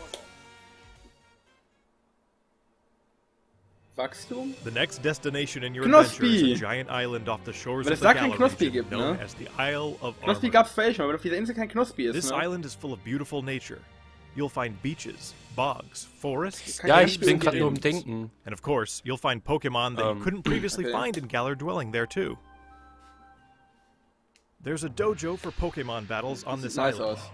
Wachstum? 3.97 4.55
The 4.65 4.71
next 4.71 5.03
destination 5.03 5.65
in 5.65 5.75
your 5.75 5.85
Knospi. 5.85 6.15
adventure 6.15 6.47
is 6.47 6.59
a 6.59 6.61
giant 6.61 6.91
island 6.91 7.29
off 7.29 7.45
the 7.45 7.53
shores 7.53 7.87
Aber 7.87 7.93
of 7.95 8.01
das 8.01 8.09
the 8.09 8.15
da 8.15 8.21
kein 8.21 8.31
Galar 8.31 8.39
Knospi 8.49 8.61
region, 8.61 8.73
gibt, 8.73 8.91
known 8.91 9.17
ne? 9.17 9.23
as 9.23 9.35
the 9.35 9.49
Isle 9.59 9.99
of 10.01 10.19
Knospi 10.23 10.37
Armor. 10.45 10.51
gab's 10.51 10.73
vielleicht 10.73 10.97
schon, 10.97 11.05
aber 11.05 11.15
auf 11.15 11.23
dieser 11.23 11.37
Insel 11.37 11.55
kein 11.55 11.69
Knospi 11.69 12.07
ist, 12.09 12.15
This 12.15 12.31
ne? 12.31 12.37
island 12.37 12.65
is 12.65 12.75
full 12.75 12.93
of 12.93 13.05
beautiful 13.05 13.43
nature. 13.43 13.81
You'll 14.35 14.49
find 14.49 14.81
beaches, 14.83 15.35
bogs, 15.55 16.07
forests, 16.19 16.79
Kein 16.81 16.89
Ja, 16.89 17.01
ich 17.03 17.21
bin 17.21 17.39
gerade 17.39 17.59
nur 17.59 17.69
am 17.69 17.75
Denken. 17.79 18.31
and 18.47 18.55
of 18.55 18.63
course, 18.63 19.03
you'll 19.05 19.19
find 19.19 19.45
Pokemon 19.45 19.97
that 19.97 20.07
Um, 20.07 20.19
you 20.19 20.25
couldn't 20.25 20.43
previously 20.45 20.85
okay. 20.87 20.93
find 20.93 21.19
in 21.19 21.27
Galar 21.27 21.55
Dwelling 21.55 21.93
there 21.93 22.07
too. 22.07 22.39
There's 24.63 24.85
a 24.85 24.89
dojo 24.89 25.37
for 25.39 25.51
Pokemon 25.51 26.09
battles 26.09 26.45
on 26.45 26.61
Sieht 26.61 26.63
this 26.63 26.77
nice 26.77 26.95
island, 26.95 27.19
aus. 27.19 27.31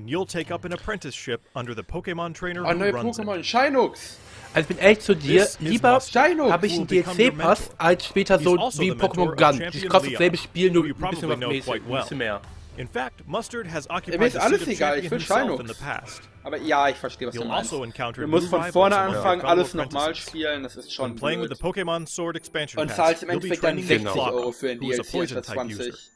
And 0.00 0.08
you'll 0.08 0.24
take 0.24 0.50
up 0.50 0.64
an 0.64 0.72
apprenticeship 0.72 1.42
under 1.54 1.74
the 1.74 1.82
Pokemon 1.82 2.32
trainer 2.32 2.64
who 2.64 2.72
neue 2.74 2.90
runs 2.90 3.18
it. 3.18 3.26
Pokémon. 3.26 3.42
Sheinux. 3.44 4.16
Also 4.54 4.60
ich 4.62 4.66
bin 4.68 4.78
ehrlich 4.78 5.00
zu 5.00 5.14
dir, 5.14 5.42
This 5.44 5.54
is 5.56 5.60
lieber 5.60 5.92
Must- 5.92 6.10
Sheinux. 6.10 6.50
habe 6.50 6.66
ich 6.66 6.72
who 6.72 6.78
einen 6.80 6.90
will 6.90 6.96
become 7.02 7.18
your 7.18 7.30
DLC-Pass, 7.32 7.60
mentor. 7.60 7.74
als 7.84 8.06
später 8.06 8.36
He's 8.38 8.44
so 8.44 8.56
also 8.56 8.80
wie 8.80 8.88
the 8.88 8.94
mentor 8.96 9.08
Pokémon 9.10 9.28
of 9.32 9.36
Gun. 9.36 9.58
Champion 9.58 9.84
Ich 9.84 9.88
kostet 9.90 10.10
Leon, 10.10 10.12
dasselbe 10.18 10.36
Spiel, 10.38 10.70
nur 10.72 10.82
who 10.84 10.86
you 10.88 10.94
ein 10.94 11.10
bisschen 11.10 11.28
probably 11.28 11.28
was 11.28 11.38
know 11.38 11.48
mäßig, 11.50 11.64
quite 11.66 11.84
ein 11.84 11.90
well. 11.92 12.00
bisschen 12.02 12.18
mehr. 12.18 12.40
In 12.78 12.88
fact, 12.88 13.28
Mustard 13.28 13.66
has 13.70 13.86
mir 13.88 13.94
occupied 13.96 14.22
ist 14.22 14.32
the 14.32 14.38
alles 14.40 14.60
seat 14.60 14.68
of 14.68 14.74
egal, 14.74 14.98
ich 14.98 15.02
champion 15.04 15.10
will 15.10 15.18
himself 15.18 15.60
in 15.60 15.66
Sheinux. 15.66 15.68
the 15.68 15.84
past. 15.84 16.22
Aber 16.44 16.56
ja, 16.56 16.88
ich 16.88 16.96
verstehe, 16.96 17.28
was 17.28 17.34
du 17.34 17.40
You'll 17.42 17.48
meinst. 17.48 17.72
also 17.72 17.84
encounter 17.84 18.20
Du 18.22 18.26
new 18.26 18.30
musst 18.36 18.48
von 18.48 18.58
rivals 18.60 18.72
vorne 18.72 18.96
among 18.96 19.10
your 19.10 19.16
anfangen, 19.18 19.40
fellow 19.42 19.52
alles 19.52 19.74
nochmal 19.74 20.02
apprentices. 20.04 20.28
spielen, 20.30 20.62
das 20.62 20.76
ist 20.76 20.94
schon 20.94 21.10
When 21.10 21.16
playing 21.16 21.40
with 21.42 21.48
blöd. 21.50 21.58
the 21.58 21.62
Pokemon 21.62 22.06
Sword 22.06 22.36
expansion 22.36 22.80
Und 22.80 22.86
pass, 22.88 22.96
zahlst 22.96 23.22
im 23.24 23.28
you'll 23.28 23.32
be 23.40 23.46
Endeffekt 23.48 23.62
dann 23.64 23.76
training 23.76 23.86
60 23.86 24.14
with 24.14 24.16
Euro 24.32 24.52
für 24.52 24.70
ein 24.70 24.80
who 24.80 24.90
is 24.90 24.98
a 24.98 25.02
DLC 25.02 25.10
poison 25.12 25.36
anstatt 25.36 25.56
type 25.56 25.66
user. 25.68 25.82
20. 25.90 26.10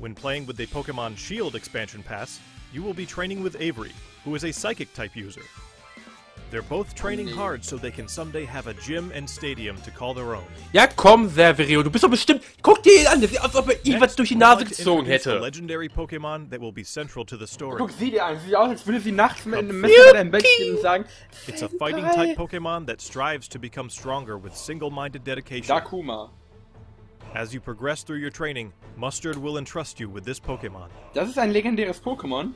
When 0.00 0.14
playing 0.16 0.48
with 0.48 0.56
the 0.56 0.66
Pokemon 0.66 1.16
Shield 1.16 1.54
expansion 1.54 2.02
pass, 2.02 2.40
you 2.72 2.82
will 2.82 2.94
be 2.94 3.06
training 3.06 3.42
with 3.42 3.56
Avery, 3.60 3.92
who 4.24 4.34
is 4.34 4.44
a 4.44 4.52
psychic 4.52 4.92
type 4.94 5.16
user. 5.16 5.42
They're 6.50 6.62
both 6.62 6.94
training 6.94 7.28
hard 7.28 7.62
so 7.62 7.76
they 7.76 7.90
can 7.90 8.08
someday 8.08 8.46
have 8.46 8.68
a 8.68 8.74
gym 8.74 9.12
and 9.14 9.28
stadium 9.28 9.76
to 9.82 9.90
call 9.90 10.14
their 10.14 10.34
own. 10.34 10.46
Ja, 10.72 10.86
komm, 10.86 11.28
Severio, 11.28 11.82
du 11.82 11.90
bist 11.90 12.04
doch 12.04 12.08
bestimmt. 12.10 12.42
Guck 12.62 12.82
dir 12.82 13.02
ihn 13.02 13.06
an, 13.06 13.20
der 13.20 13.28
sieht 13.28 13.38
aus, 13.40 13.54
als 13.54 13.56
ob 13.56 13.68
er 13.68 13.84
ihm 13.84 14.00
was 14.00 14.16
durch 14.16 14.30
die 14.30 14.34
Nase 14.34 14.60
like 14.60 14.70
to 14.70 14.76
gezogen 14.76 15.06
a 15.06 15.10
hätte. 15.10 15.38
legendary 15.40 15.90
Pokemon 15.90 16.48
that 16.48 16.58
will 16.58 16.72
be 16.72 16.82
central 16.82 17.26
to 17.26 17.36
the 17.36 17.46
story. 17.46 17.76
Guck 17.76 17.90
sie 17.90 18.10
dir 18.12 18.24
an, 18.24 18.40
sieht 18.40 18.54
aus, 18.54 18.70
als 18.70 18.86
würde 18.86 19.00
sie 19.00 19.12
nachts 19.12 19.44
mit 19.44 19.58
einem 19.58 19.78
Messer 19.78 20.08
in 20.08 20.14
deinem 20.14 20.30
Bett 20.30 20.46
stehen 20.46 20.76
und 20.76 20.80
sagen, 20.80 21.04
It's 21.46 21.62
a 21.62 21.68
fighting 21.68 22.06
type 22.14 22.34
Pokemon 22.36 22.86
that 22.86 23.02
strives 23.02 23.46
to 23.50 23.58
become 23.58 23.90
stronger 23.90 24.42
with 24.42 24.54
single-minded 24.56 25.26
dedication. 25.26 25.76
Dakuma. 25.76 26.30
As 27.34 27.52
you 27.52 27.60
progress 27.60 28.02
through 28.02 28.18
your 28.18 28.30
training, 28.30 28.72
Mustard 28.96 29.36
will 29.36 29.58
entrust 29.58 30.00
you 30.00 30.08
with 30.08 30.24
this 30.24 30.40
Pokemon. 30.40 30.88
Das 31.14 31.28
ist 31.28 31.38
ein 31.38 31.52
legendäres 31.52 32.00
Pokémon. 32.00 32.52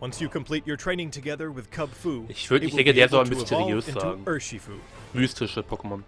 Once 0.00 0.20
you 0.20 0.28
complete 0.28 0.66
your 0.66 0.76
training 0.76 1.10
together 1.10 1.50
with 1.50 1.70
Kubfu, 1.70 2.26
Ich 2.28 2.50
würd 2.50 2.56
it 2.56 2.64
nicht 2.64 2.76
will 2.76 2.84
be 2.84 2.90
legendär, 2.92 3.08
sondern 3.08 3.32
evolve 3.32 3.40
mysteriös 3.40 3.88
into 3.88 4.00
sagen. 4.00 4.22
Urshifu. 4.26 4.72
Mystische 5.14 5.62
Pokémon. 5.62 6.02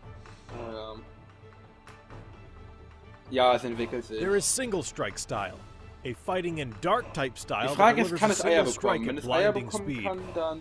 Ähm. 0.59 1.03
Ja, 3.31 3.55
es 3.55 3.65
entwickelt 3.65 4.05
sich. 4.05 4.19
There 4.19 4.37
is 4.37 4.45
Single 4.45 4.83
Strike 4.83 5.19
Style, 5.19 5.55
a 6.05 6.13
fighting 6.27 6.61
and 6.61 6.75
dark 6.85 7.13
type 7.15 7.39
style 7.39 7.69
Die 7.69 7.75
Frage 7.75 8.03
that 8.03 8.13
ist, 8.13 8.21
delivers 8.21 8.21
kann 8.21 8.31
a 8.31 8.35
es 8.35 8.45
Eier 8.45 8.65
bekommen? 8.65 9.07
Wenn 9.07 9.19
es 9.19 9.25
Eier 9.29 9.53
blinding 9.53 9.67
bekommen 9.71 9.91
speed. 9.91 10.05
kann, 10.05 10.19
dann 10.35 10.61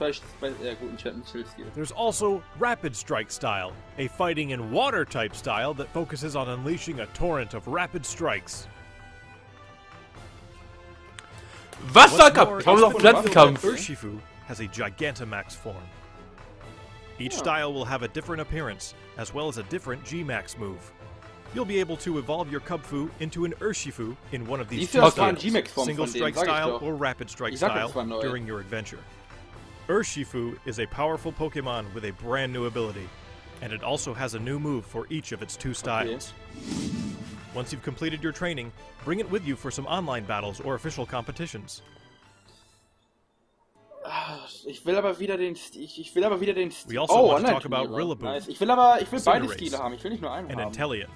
zwei, 0.00 0.12
zwei 0.12 0.64
ja, 0.64 0.74
guten 0.74 0.96
Chill-Skill. 0.96 1.66
There's 1.74 1.92
also 1.92 2.42
Rapid 2.58 2.96
Strike 2.96 3.30
Style, 3.30 3.72
a 3.98 4.08
fighting 4.08 4.52
and 4.52 4.72
water 4.72 5.04
type 5.04 5.36
style 5.36 5.74
that 5.74 5.88
focuses 5.92 6.36
on 6.36 6.48
unleashing 6.48 7.00
a 7.00 7.06
torrent 7.06 7.54
of 7.54 7.66
rapid 7.68 8.04
strikes. 8.06 8.66
What's 11.92 12.12
Wasserkampf! 12.14 12.46
more, 12.46 12.58
Ich 12.58 12.64
brauche 12.64 12.80
noch 12.80 12.94
it's 12.94 13.02
been 13.02 13.14
revealed 13.14 13.24
that 13.24 13.32
Pflanzenkampf. 13.32 13.72
Urshifu 13.72 14.20
has 14.46 14.60
a 14.60 14.66
Gigantamax 14.66 15.52
form. 15.52 15.76
Each 17.18 17.34
style 17.34 17.72
will 17.72 17.84
have 17.84 18.02
a 18.02 18.08
different 18.08 18.40
appearance, 18.40 18.94
as 19.18 19.34
well 19.34 19.48
as 19.48 19.58
a 19.58 19.62
different 19.64 20.02
G-Max 20.04 20.56
move. 20.56 20.92
You'll 21.54 21.64
be 21.66 21.80
able 21.80 21.96
to 21.98 22.18
evolve 22.18 22.50
your 22.50 22.60
Kubfu 22.60 23.10
into 23.20 23.44
an 23.44 23.52
Urshifu 23.60 24.16
in 24.32 24.46
one 24.46 24.60
of 24.60 24.68
these 24.68 24.90
two 24.90 24.98
du, 24.98 25.04
das 25.04 25.18
war 25.18 25.28
ein 25.28 25.36
styles, 25.36 25.42
G-Max-Form 25.42 25.86
single 25.86 26.06
strike 26.06 26.36
style 26.36 26.78
or 26.80 26.94
rapid 26.94 27.28
strike 27.28 27.52
Ich 27.52 27.58
style 27.58 27.88
das 27.88 27.94
war 27.94 28.06
neu. 28.06 28.20
during 28.22 28.46
your 28.48 28.60
adventure. 28.60 29.00
Urshifu 29.88 30.56
is 30.66 30.78
a 30.78 30.86
powerful 30.86 31.32
Pokemon 31.32 31.92
with 31.94 32.04
a 32.04 32.12
brand 32.12 32.52
new 32.52 32.66
ability, 32.66 33.08
and 33.62 33.72
it 33.72 33.82
also 33.82 34.14
has 34.14 34.34
a 34.34 34.38
new 34.38 34.58
move 34.58 34.84
for 34.84 35.06
each 35.10 35.32
of 35.32 35.42
its 35.42 35.56
two 35.56 35.74
styles. 35.74 36.32
Once 37.54 37.72
you've 37.72 37.82
completed 37.82 38.22
your 38.22 38.32
training, 38.32 38.70
bring 39.04 39.18
it 39.18 39.28
with 39.30 39.44
you 39.46 39.56
for 39.56 39.70
some 39.70 39.86
online 39.86 40.24
battles 40.24 40.60
or 40.60 40.76
official 40.76 41.04
competitions. 41.04 41.82
Ah, 44.04 44.46
ich 44.66 44.84
will 44.86 44.96
aber 44.96 45.18
wieder 45.18 45.36
den. 45.36 45.54
Ich, 45.54 45.98
ich 45.98 46.14
will 46.14 46.24
aber 46.24 46.40
wieder 46.40 46.54
den. 46.54 46.72
We 46.86 46.96
also 46.96 47.14
oh, 47.14 47.26
want 47.26 47.46
to 47.46 47.52
talk 47.52 47.64
about 47.64 47.90
Rillaboom, 47.90 48.22
Nice. 48.22 48.48
Ich 48.48 48.58
will 48.60 48.70
aber, 48.70 49.00
ich 49.00 49.10
will 49.12 49.20
beide 49.20 49.48
Stile 49.48 49.78
haben. 49.78 49.94
Ich 49.94 50.02
will 50.02 50.10
nicht 50.10 50.22
nur 50.22 50.32
einen 50.32 50.50
and 50.50 50.58
haben. 50.58 50.72
Inteleon, 50.72 51.08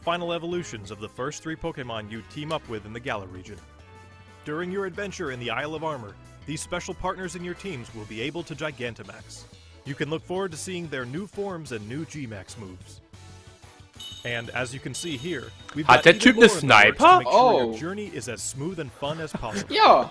final 0.00 0.32
evolutions 0.32 0.90
of 0.90 1.00
the 1.00 1.08
first 1.08 1.42
three 1.42 1.56
Pokemon 1.56 2.10
you 2.10 2.22
team 2.32 2.50
up 2.50 2.66
with 2.68 2.86
in 2.86 2.92
the 2.92 3.00
Galar 3.00 3.26
region. 3.26 3.56
During 4.44 4.72
your 4.72 4.86
adventure 4.86 5.32
in 5.32 5.38
the 5.38 5.50
Isle 5.50 5.74
of 5.74 5.84
Armor, 5.84 6.14
these 6.46 6.60
special 6.60 6.94
partners 6.94 7.36
in 7.36 7.44
your 7.44 7.54
teams 7.54 7.92
will 7.94 8.04
be 8.06 8.20
able 8.22 8.42
to 8.44 8.54
Gigantamax. 8.54 9.44
You 9.84 9.94
can 9.94 10.10
look 10.10 10.24
forward 10.24 10.50
to 10.52 10.56
seeing 10.56 10.88
their 10.88 11.04
new 11.04 11.26
forms 11.26 11.72
and 11.72 11.88
new 11.88 12.04
G-Max 12.04 12.56
moves. 12.58 13.00
And 14.24 14.50
as 14.50 14.74
you 14.74 14.80
can 14.80 14.94
see 14.94 15.16
here, 15.16 15.50
we've 15.74 15.86
Hat 15.86 16.04
got 16.04 16.04
der 16.04 16.10
even 16.12 16.20
Typ 16.20 16.34
more 16.36 16.44
ne 16.44 16.44
in 16.44 16.48
the 16.48 16.48
works 16.48 16.60
to 16.60 16.66
Sniper? 16.66 17.18
make 17.18 17.28
sure 17.28 17.32
Oh. 17.32 17.70
your 17.70 17.78
journey 17.78 18.06
is 18.14 18.28
as 18.28 18.42
smooth 18.42 18.78
and 18.80 18.92
fun 18.92 19.20
as 19.20 19.32
possible. 19.32 19.74
Ja! 19.74 20.10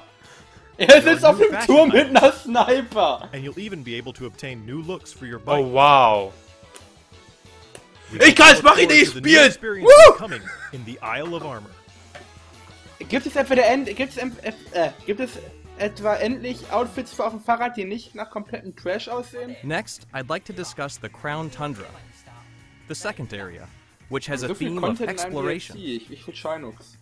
Er 0.80 1.02
sitzt 1.02 1.26
auf 1.26 1.38
dem 1.38 1.52
Fashion 1.52 1.76
Turm 1.76 1.90
mit 1.90 2.08
einer 2.08 2.32
Sniper! 2.32 3.30
And 3.34 3.44
you'll 3.44 3.60
even 3.60 3.84
be 3.84 3.96
able 3.96 4.14
to 4.14 4.26
obtain 4.26 4.66
new 4.66 4.82
looks 4.82 5.12
for 5.12 5.26
your 5.26 5.40
bike. 5.40 5.60
Oh, 5.60 5.68
wow. 5.68 6.32
Ich 8.12 8.36
kann's, 8.36 8.64
look 8.64 8.64
mach 8.64 8.78
ihn 8.80 8.88
forward 8.88 8.98
nicht, 8.98 9.14
to 9.14 9.20
the 9.20 9.22
new 9.22 9.52
spielen! 9.52 9.84
Woo! 9.84 10.14
coming 10.18 10.42
in 10.74 10.84
the 10.86 10.98
Isle 11.04 11.36
of 11.36 11.44
Armor. 11.46 11.70
Gibt 13.08 13.26
es 13.28 13.36
etwa 13.36 13.56
der 13.56 13.70
End, 13.70 13.86
gibt 13.96 14.18
es, 14.18 14.18
äh, 14.18 14.92
gibt 15.06 15.20
es 15.20 15.32
etwa 15.80 16.16
endlich 16.16 16.72
Outfits 16.72 17.14
für 17.14 17.26
auf 17.26 17.32
dem 17.32 17.42
Fahrrad, 17.42 17.78
die 17.78 17.86
nicht 17.86 18.16
nach 18.16 18.30
komplettem 18.30 18.76
Trash 18.76 19.08
aussehen? 19.08 19.56
Next, 19.64 20.08
I'd 20.14 20.30
like 20.30 20.46
to 20.46 20.54
discuss 20.54 21.00
the 21.02 21.10
Crown 21.10 21.50
Tundra, 21.52 21.86
the 22.88 22.96
second 22.96 23.34
area, 23.34 23.68
which 24.10 24.30
has 24.30 24.44
a 24.44 24.48
So 24.48 24.54
viel 24.56 24.70
theme 24.70 24.84
of 24.84 25.02
exploration. 25.02 25.76
DLC. 25.78 25.96
Ich, 25.98 26.12
ich 26.12 26.28
will 26.28 26.36
Shinux. 26.36 26.98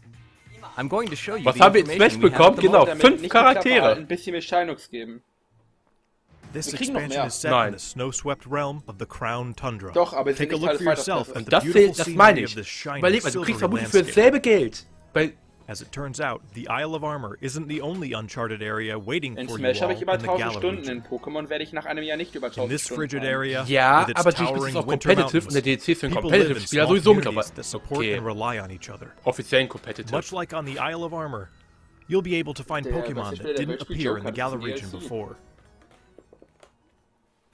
I'm 0.76 0.90
going 0.90 1.10
to 1.10 1.16
show 1.16 1.36
you 1.36 1.46
Was 1.46 1.56
the 1.56 1.62
haben 1.64 1.74
wir 1.76 1.82
in 1.82 1.90
information 1.92 2.22
Smash 2.22 2.32
bekommen? 2.32 2.60
Genau, 2.60 2.86
fünf 2.86 3.30
Charaktere. 3.30 3.96
Ein 3.96 4.08
bisschen 4.08 4.32
mehr 4.34 4.42
Shinux 4.42 4.90
geben. 4.90 5.22
This 6.54 6.74
expansion 6.74 7.28
is 7.28 7.36
set 7.36 7.52
Nein. 7.52 7.74
in 7.74 7.74
the 7.74 7.80
snow-swept 7.80 8.46
realm 8.50 8.82
of 8.88 8.96
the 9.00 9.06
Crown 9.06 9.54
Tundra. 9.56 9.92
Doch, 9.92 10.14
aber 10.14 10.34
Take 10.34 10.54
a 10.54 10.58
look 10.58 10.78
for 10.78 10.84
yourself 10.84 11.30
at 11.36 11.44
the 11.46 11.52
Das, 11.52 11.64
beautiful 11.64 11.94
zählt, 11.94 12.00
das 12.00 12.08
meine 12.08 12.48
scenery 12.48 12.62
ich. 12.62 12.86
Überleg 12.86 13.24
mal, 13.24 13.32
du 13.32 13.42
kriegst 13.42 13.60
vermutlich 13.60 13.88
für 13.90 13.98
landscape. 13.98 14.16
dasselbe 14.16 14.40
Geld. 14.40 14.86
Bei, 15.14 15.34
As 15.70 15.82
it 15.82 15.92
turns 15.92 16.22
out, 16.22 16.42
the 16.54 16.66
Isle 16.70 16.96
of 16.96 17.04
Armor 17.04 17.38
isn't 17.42 17.68
the 17.68 17.82
only 17.82 18.14
uncharted 18.14 18.62
area 18.62 18.98
waiting 18.98 19.38
In 19.38 19.48
for 19.50 19.60
you 19.60 19.66
all 19.66 19.90
in 19.90 19.98
ich 19.98 20.02
über 20.02 20.18
the 20.18 20.26
1000 20.26 20.38
Galar 20.40 20.52
Stunden. 20.60 20.78
region. 20.80 20.96
In 20.96 21.02
Pokémon 21.04 21.50
werde 21.50 21.64
ich 21.66 21.74
nach 21.74 21.86
einem 21.86 22.04
Jahr 22.06 22.16
nicht 22.16 22.34
über 22.36 22.48
1000 22.48 22.64
In 22.64 22.70
this 22.70 22.86
Stunden 22.86 23.02
frigid 23.10 23.24
area, 23.26 23.66
ja, 23.68 24.04
with 24.08 24.12
its 24.12 24.20
aber 24.22 24.32
natürlich 24.32 24.64
ist 24.64 24.70
es 24.70 24.76
auch 24.78 24.88
competitive 24.88 25.22
mountains, 25.24 25.46
und 25.48 25.54
der 25.56 25.62
DLC 25.64 25.98
für 25.98 26.08
ein 26.08 26.14
people 26.14 26.32
live 26.32 26.40
in 26.40 26.48
Competitive-Spieler 26.54 26.88
sowieso 26.88 27.14
mittlerweile. 27.14 27.52
Okay, 27.84 28.14
and 28.16 28.26
rely 28.26 28.60
on 28.62 28.72
each 28.72 28.90
other. 28.90 29.12
offiziell 29.26 29.68
Competitive. 29.68 30.12
Much 30.16 30.32
like 30.32 30.54
on 30.54 30.66
the 30.66 30.78
Isle 30.80 31.04
of 31.04 31.14
Armor, 31.14 31.50
you'll 32.08 32.22
be 32.22 32.36
able 32.40 32.54
to 32.54 32.64
find 32.64 32.86
Der- 32.86 32.94
Pokemon 32.94 33.36
that 33.38 33.58
didn't 33.58 33.82
appear 33.82 34.18
in 34.18 34.24
the 34.24 34.32
Joker? 34.32 34.32
Galar 34.32 34.60
Das 34.60 34.64
ist 34.70 34.84
ein 34.84 34.90
region 34.92 34.92
before. 34.92 35.36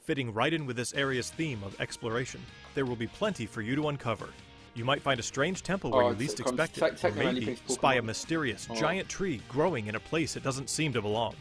Fitting 0.05 0.31
right 0.35 0.53
in 0.53 0.67
with 0.67 0.75
this 0.75 0.93
area's 0.93 1.31
theme 1.31 1.63
of 1.65 1.79
exploration, 1.81 2.41
there 2.75 2.85
will 2.85 2.95
be 2.97 3.07
plenty 3.07 3.47
for 3.47 3.61
you 3.63 3.75
to 3.75 3.87
uncover. 3.87 4.27
You 4.75 4.85
might 4.85 5.01
find 5.01 5.19
a 5.19 5.23
strange 5.23 5.61
temple 5.61 5.91
where 5.91 6.03
Oh, 6.03 6.09
you 6.09 6.15
least 6.15 6.39
expect 6.39 6.77
it, 6.77 6.81
zeig 6.81 7.11
or 7.11 7.11
maybe 7.33 7.57
spy 7.67 7.95
a 7.95 8.01
mysterious 8.01 8.67
Oh. 8.69 8.75
giant 8.75 9.07
tree 9.07 9.41
growing 9.47 9.87
in 9.87 9.95
a 9.95 9.99
place 9.99 10.35
it 10.35 10.43
doesn't 10.43 10.69
seem 10.69 10.91
to 10.93 11.01
belong. 11.01 11.35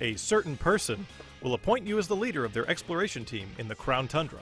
A 0.00 0.14
certain 0.16 0.56
person 0.56 1.06
will 1.42 1.54
appoint 1.54 1.86
you 1.86 1.98
as 1.98 2.06
the 2.06 2.16
leader 2.16 2.44
of 2.44 2.52
their 2.52 2.68
exploration 2.70 3.24
team 3.24 3.48
in 3.58 3.66
the 3.68 3.74
Crown 3.74 4.06
Tundra. 4.06 4.40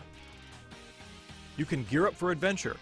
You 1.56 1.64
can 1.64 1.84
gear 1.84 2.06
up 2.06 2.14
for 2.14 2.30
adventure, 2.30 2.76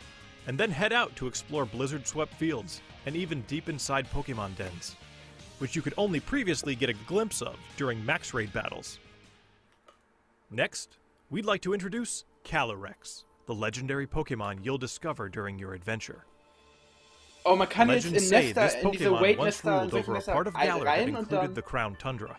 and 0.47 0.59
then 0.59 0.71
head 0.71 0.93
out 0.93 1.15
to 1.17 1.27
explore 1.27 1.65
blizzard 1.65 2.07
swept 2.07 2.35
fields 2.35 2.81
and 3.07 3.15
even 3.15 3.43
deep 3.43 3.69
inside 3.69 4.11
Pokemon 4.11 4.57
dens, 4.57 4.97
which 5.59 5.77
you 5.77 5.83
could 5.83 5.95
only 5.97 6.21
previously 6.21 6.75
get 6.75 6.89
a 6.91 6.95
glimpse 7.07 7.43
of 7.43 7.57
during 7.77 8.05
Max 8.05 8.35
Raid 8.35 8.53
battles. 8.53 8.99
Next, 10.51 10.99
we'd 11.31 11.45
like 11.45 11.63
to 11.63 11.75
introduce 11.75 12.25
Calyrex, 12.45 13.25
the 13.49 13.55
legendary 13.55 14.07
Pokemon 14.07 14.63
you'll 14.63 14.79
discover 14.79 15.29
during 15.29 15.59
your 15.59 15.73
adventure. 15.73 16.25
Oh, 17.47 17.57
man 17.57 17.67
kann 17.67 17.89
jetzt 17.89 18.05
Legends 18.05 18.23
in 18.23 18.29
say 18.29 18.53
this 18.53 18.75
in 18.75 18.91
diese 18.91 19.05
Pokemon 19.05 19.13
once 19.13 19.23
Wait-Nester, 19.23 19.71
in 19.71 19.79
ruled 19.79 19.91
solche 19.91 20.09
over 20.09 20.15
a 20.17 20.21
part 20.21 20.47
of 20.47 20.55
Galar 20.55 20.85
that 20.85 20.85
rein 20.85 21.09
und 21.09 21.19
included 21.21 21.47
dann... 21.47 21.55
the 21.55 21.63
Crown 21.63 21.97
Tundra. 21.97 22.37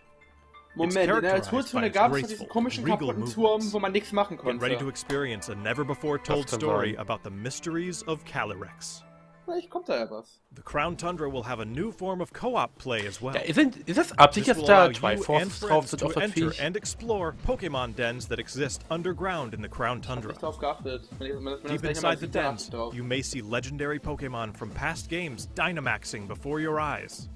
Moment, 0.76 0.96
in 0.96 1.06
der 1.08 1.20
characterized 1.20 1.72
by 1.72 1.86
its 1.86 1.94
gab 1.94 2.12
es 2.12 2.28
diesen 2.28 2.46
graceful, 2.46 2.46
komischen 2.46 2.84
regal 2.84 3.08
kaputten 3.08 3.18
movements. 3.18 3.34
Turm, 3.34 3.72
wo 3.72 3.80
man 3.80 3.92
nichts 3.92 4.12
machen 4.12 4.36
Get 4.36 4.62
ready 4.62 4.76
to 4.76 4.88
experience 4.88 5.48
a 5.48 5.54
never 5.56 5.82
before 5.82 6.16
told 6.16 6.48
story 6.48 6.94
about 6.94 7.24
the 7.24 7.30
mysteries 7.30 8.02
of 8.02 8.24
Calyrex. 8.24 9.02
Vielleicht 9.44 9.70
kommt 9.70 9.88
da 9.88 9.96
ja 9.96 10.10
was. 10.10 10.40
The 10.54 10.62
Crown 10.62 10.96
Tundra 10.96 11.28
will 11.32 11.42
have 11.44 11.60
a 11.60 11.64
new 11.64 11.90
form 11.90 12.20
of 12.20 12.32
co-op 12.32 12.76
play 12.78 13.06
as 13.06 13.20
well. 13.22 13.34
Ja, 13.34 13.52
sind, 13.52 13.76
ist 13.88 13.96
das 13.98 14.16
Absicht, 14.18 14.46
This 14.46 14.56
dass 14.56 14.62
will 14.68 14.70
allow 14.74 14.88
da 14.88 15.10
you 15.10 15.16
Triforce 15.16 15.42
and 15.42 15.50
drauf 15.62 15.68
friends 15.68 15.90
sind 15.90 16.02
auf 16.04 16.12
das 16.14 16.22
enter 16.24 16.50
Viech? 16.50 16.62
and 16.62 16.76
explore 16.76 17.34
Pokemon 17.46 17.94
dens 17.96 18.28
that 18.28 18.38
exist 18.38 18.84
underground 18.90 19.54
in 19.54 19.62
the 19.62 19.68
Crown 19.68 20.00
Tundra. 20.02 20.28
Nicht 20.28 20.42
drauf 20.42 20.58
geachtet. 20.58 21.08
Wenn 21.18 21.44
wenn 21.44 21.56
Deep 21.62 21.62
das 21.62 21.80
gleich 21.80 22.02
mal 22.02 22.12
inside 22.12 22.18
the 22.20 22.26
sieht, 22.26 22.34
dann 22.34 22.54
achte 22.54 22.70
dens, 22.70 22.94
you 22.94 23.02
may 23.02 23.22
see 23.22 23.40
legendary 23.40 23.98
Pokemon 23.98 24.52
from 24.54 24.70
past 24.70 25.08
games 25.08 25.48
Dynamaxing 25.56 26.28
before 26.28 26.60
your 26.60 26.78
eyes. 26.78 27.28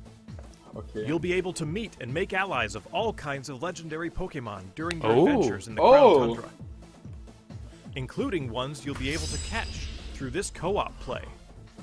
Okay. 0.76 1.06
You'll 1.06 1.20
be 1.20 1.32
able 1.32 1.52
to 1.54 1.64
meet 1.64 1.96
and 2.00 2.12
make 2.12 2.32
allies 2.32 2.74
of 2.74 2.82
all 2.92 3.12
kinds 3.12 3.48
of 3.48 3.62
legendary 3.62 4.10
Pokemon 4.10 4.62
during 4.74 5.00
your 5.00 5.12
Oh. 5.12 5.26
adventures 5.28 5.68
in 5.68 5.76
the 5.76 5.80
Oh. 5.80 6.16
Crown 6.16 6.28
Tundra, 6.34 6.50
including 7.96 8.50
ones 8.50 8.84
you'll 8.84 8.98
be 8.98 9.10
able 9.10 9.26
to 9.28 9.38
catch 9.48 9.88
through 10.14 10.30
this 10.30 10.50
co-op 10.50 10.92
play. 11.00 11.22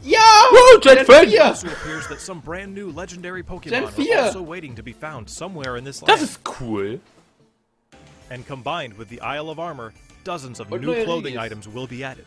Ja! 0.03 0.19
Woo, 0.51 0.79
Gen 0.81 0.97
Gen 0.97 1.05
4! 1.05 1.15
It 1.23 1.39
also 1.39 1.67
appears 1.67 2.07
that 2.07 2.19
some 2.19 2.39
brand 2.39 2.73
new 2.73 2.91
legendary 2.91 3.43
Pokemon 3.43 3.69
Gen 3.69 3.83
are 3.83 3.91
4. 3.91 4.17
also 4.17 4.41
waiting 4.41 4.75
to 4.75 4.83
be 4.83 4.93
found 4.93 5.29
somewhere 5.29 5.77
in 5.77 5.83
this 5.83 5.99
Das 5.99 6.09
land. 6.09 6.21
ist 6.23 6.43
cool. 6.43 6.99
And 8.29 8.45
combined 8.47 8.97
with 8.97 9.09
the 9.09 9.19
Isle 9.21 9.49
of 9.49 9.59
Armor, 9.59 9.93
dozens 10.23 10.59
of 10.59 10.71
Und 10.71 10.81
new 10.81 11.03
clothing 11.03 11.35
Regis. 11.35 11.39
items 11.39 11.67
will 11.67 11.87
be 11.87 12.03
added. 12.03 12.25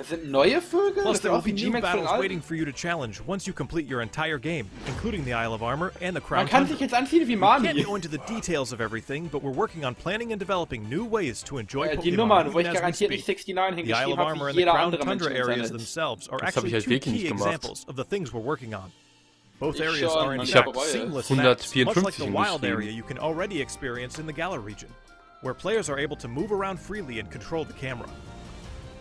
Das 0.00 0.08
sind 0.08 0.30
neue 0.30 0.62
Vögel? 0.62 1.02
Plus, 1.02 1.20
there 1.20 1.30
will 1.30 1.42
be 1.42 1.52
die 1.52 1.64
new 1.66 1.72
G-Max 1.72 1.82
battles 1.82 2.10
waiting 2.18 2.40
for 2.40 2.54
you 2.54 2.64
to 2.64 2.72
challenge 2.72 3.20
once 3.26 3.46
you 3.46 3.52
complete 3.52 3.86
your 3.86 4.00
entire 4.00 4.38
game, 4.38 4.64
including 4.86 5.26
the 5.26 5.34
Isle 5.34 5.52
of 5.52 5.62
Armor 5.62 5.92
and 6.00 6.16
the 6.16 6.22
Crown 6.22 6.44
Man 6.44 6.48
kann 6.48 6.60
Tundra. 6.62 6.68
sich 6.72 6.80
jetzt 6.80 6.94
anziehen 6.94 7.28
wie 7.28 7.36
We 7.36 7.40
can't 7.46 7.62
Mami. 7.74 7.82
go 7.84 7.96
into 7.96 8.08
the 8.08 8.16
details 8.26 8.72
of 8.72 8.80
everything, 8.80 9.28
but 9.30 9.42
we're 9.42 9.54
working 9.54 9.84
on 9.84 9.94
planning 9.94 10.32
and 10.32 10.40
developing 10.40 10.88
new 10.88 11.04
ways 11.04 11.42
to 11.44 11.58
enjoy 11.58 11.84
Äh, 11.88 11.90
die 11.98 12.12
Pokemon 12.12 12.16
Nummern, 12.16 12.54
wo 12.54 12.60
ich 12.60 12.72
garantiert 12.72 13.10
nicht 13.10 13.26
69 13.28 13.84
The 13.84 13.92
Isle 13.92 14.06
hingeschrieben 14.06 14.12
of 14.14 14.18
habe, 14.18 14.30
Armor 14.30 14.46
wie 14.46 14.48
and 14.48 14.54
the 14.54 14.58
jeder 14.60 14.72
Crown 14.72 14.84
andere 14.86 15.04
Mensch 15.04 15.22
Tundra 15.22 15.38
areas 15.38 15.68
themselves 15.68 16.28
are 16.30 16.38
Das 16.38 16.56
hab 16.56 16.64
actually 16.64 16.68
ich 16.68 16.72
halt 16.74 16.84
two 16.84 16.90
wirklich 16.92 17.14
key 17.14 17.20
nicht 17.20 17.28
gemacht. 17.28 17.54
examples 17.56 17.86
of 17.86 17.96
the 17.96 18.04
things 18.04 18.32
we're 18.32 18.42
working 18.42 18.74
on. 18.74 18.90
Both 19.58 19.80
areas 19.80 20.10
are 20.16 20.32
in 20.32 20.40
und 20.40 20.48
fact 20.48 20.74
seamless 20.80 21.28
154 21.28 21.84
maps, 21.84 21.96
much 21.96 22.02
like 22.02 22.14
the 22.16 22.32
wild 22.32 22.64
area 22.64 22.90
you 22.90 23.02
can 23.02 23.18
already 23.18 23.60
experience 23.60 24.18
in 24.18 24.24
the 24.26 24.32
Galar 24.32 24.60
region, 24.60 24.88
where 25.42 25.52
players 25.52 25.90
are 25.90 25.98
able 25.98 26.16
to 26.16 26.26
move 26.26 26.50
around 26.52 26.80
freely 26.80 27.18
and 27.20 27.30
control 27.30 27.66
the 27.66 27.74
camera. 27.74 28.08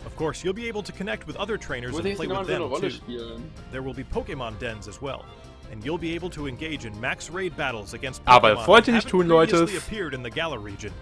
Of 0.05 0.15
course, 0.15 0.43
you'll 0.43 0.53
be 0.53 0.67
able 0.67 0.83
to 0.83 0.91
connect 0.91 1.27
with 1.27 1.35
other 1.35 1.57
trainers 1.57 1.95
and 1.95 2.03
play 2.15 2.27
with 2.27 2.37
Nummern 2.37 2.45
so 2.45 2.65
eine 2.65 2.69
them 2.69 2.81
too. 2.81 2.89
spielen. 2.89 3.51
There 3.71 3.81
will 3.81 3.93
be 3.93 4.03
Pokemon 4.03 4.59
dens 4.59 4.87
as 4.87 5.01
well, 5.01 5.25
and 5.71 5.83
you'll 5.83 5.97
be 5.97 6.15
able 6.15 6.29
to 6.31 6.47
engage 6.47 6.85
in 6.85 6.99
max 6.99 7.29
raid 7.29 7.55
battles 7.57 7.93
against 7.93 8.23
Pokemon 8.25 8.35
Aber 8.35 8.55
wollt 8.65 8.87
ihr 8.87 8.91
that 8.91 8.91
nicht 8.93 9.11
haven't 9.11 9.27
tun, 9.27 9.27
Leute? 9.27 9.49
previously 9.49 9.77
appeared 9.77 10.13
in 10.13 10.23
the 10.23 10.29
Galar 10.29 10.59
region. 10.59 10.93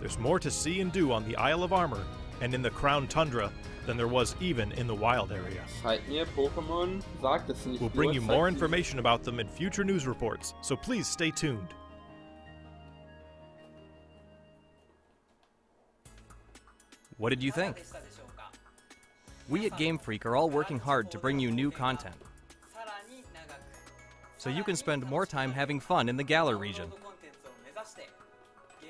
There's 0.00 0.18
more 0.18 0.38
to 0.38 0.50
see 0.50 0.80
and 0.80 0.92
do 0.92 1.12
on 1.12 1.26
the 1.26 1.36
Isle 1.36 1.62
of 1.62 1.72
Armor 1.72 2.04
and 2.40 2.54
in 2.54 2.62
the 2.62 2.70
Crown 2.70 3.08
Tundra 3.08 3.50
than 3.86 3.96
there 3.96 4.08
was 4.08 4.36
even 4.40 4.72
in 4.72 4.86
the 4.86 4.94
wild 4.94 5.32
area. 5.32 5.64
Zeig 5.82 6.06
mir 6.08 6.26
Pokémon, 6.26 7.02
sagt 7.20 7.50
es 7.50 7.64
nicht 7.66 7.80
We'll 7.80 7.90
bring 7.90 8.12
you 8.12 8.20
more 8.20 8.48
information 8.48 8.98
about 8.98 9.22
them 9.22 9.40
in 9.40 9.48
future 9.48 9.84
news 9.84 10.06
reports, 10.06 10.54
so 10.60 10.76
please 10.76 11.06
stay 11.06 11.30
tuned. 11.30 11.74
What 17.18 17.30
did 17.30 17.42
you 17.42 17.50
think? 17.50 17.82
We 19.48 19.66
at 19.66 19.76
Game 19.78 19.98
Freak 19.98 20.26
are 20.26 20.36
all 20.36 20.50
working 20.50 20.78
hard 20.78 21.10
to 21.12 21.18
bring 21.18 21.38
you 21.38 21.50
new 21.50 21.70
content. 21.70 22.14
So 24.38 24.50
you 24.50 24.62
can 24.64 24.76
spend 24.76 25.04
more 25.08 25.26
time 25.26 25.52
having 25.52 25.80
fun 25.80 26.08
in 26.08 26.16
the 26.16 26.24
Galar 26.24 26.56
region. 26.56 26.92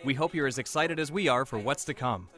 We 0.05 0.15
hope 0.15 0.35
you're 0.35 0.47
as 0.47 0.59
excited 0.59 0.99
as 0.99 1.11
we 1.11 1.29
are 1.29 1.45
for 1.45 1.59
what's 1.59 1.85
to 1.87 1.95
come. 1.95 2.29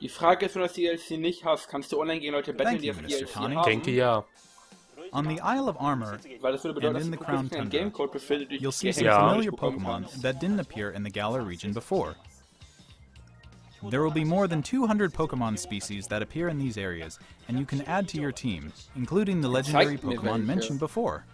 Die 0.00 0.08
Frage 0.08 0.46
ist, 0.46 0.56
wenn 0.56 0.62
du 0.62 0.66
das 0.66 0.74
DLC 0.74 1.12
nicht 1.12 1.44
hast, 1.44 1.68
kannst 1.68 1.92
du 1.92 2.00
online 2.00 2.18
gegen 2.18 2.32
Leute 2.32 2.52
betteln, 2.52 2.72
Thank 2.72 2.80
die 2.80 2.88
you, 2.88 2.92
das 2.92 3.02
Mr. 3.02 3.08
DLC 3.08 3.32
Tani. 3.32 3.54
haben? 3.54 3.64
Denke 3.66 3.90
ja. 3.92 4.24
On 5.12 5.24
the 5.24 5.40
Isle 5.40 5.68
of 5.68 5.76
Armor, 5.78 6.18
Weil 6.40 6.52
das 6.52 6.64
würde 6.64 6.74
bedeuten, 6.74 6.96
And 6.96 7.04
in 7.04 7.10
the 7.10 7.18
Crown 7.18 7.48
Tundra, 7.48 7.68
Gamecode 7.68 8.12
befindet, 8.12 8.48
durch 8.48 8.62
you'll 8.62 8.72
see 8.72 8.92
some 8.92 9.06
familiar 9.08 9.52
Pokemon 9.52 10.08
that 10.22 10.40
didn't 10.40 10.60
appear 10.60 10.90
in 10.90 11.02
the 11.02 11.10
Galar 11.10 11.42
region 11.42 11.72
before. 11.72 12.16
There 13.90 14.02
will 14.02 14.12
be 14.12 14.24
more 14.24 14.46
than 14.46 14.62
200 14.62 15.12
Pokemon 15.12 15.58
species 15.58 16.06
that 16.06 16.22
appear 16.22 16.48
in 16.48 16.56
these 16.58 16.78
areas, 16.78 17.18
and 17.48 17.58
you 17.58 17.66
can 17.66 17.82
add 17.82 18.08
to 18.08 18.20
your 18.20 18.32
team, 18.32 18.72
including 18.96 19.40
the 19.40 19.48
legendary 19.48 19.98
Pokemon 19.98 20.46
mentioned 20.46 20.78
before. 20.78 21.24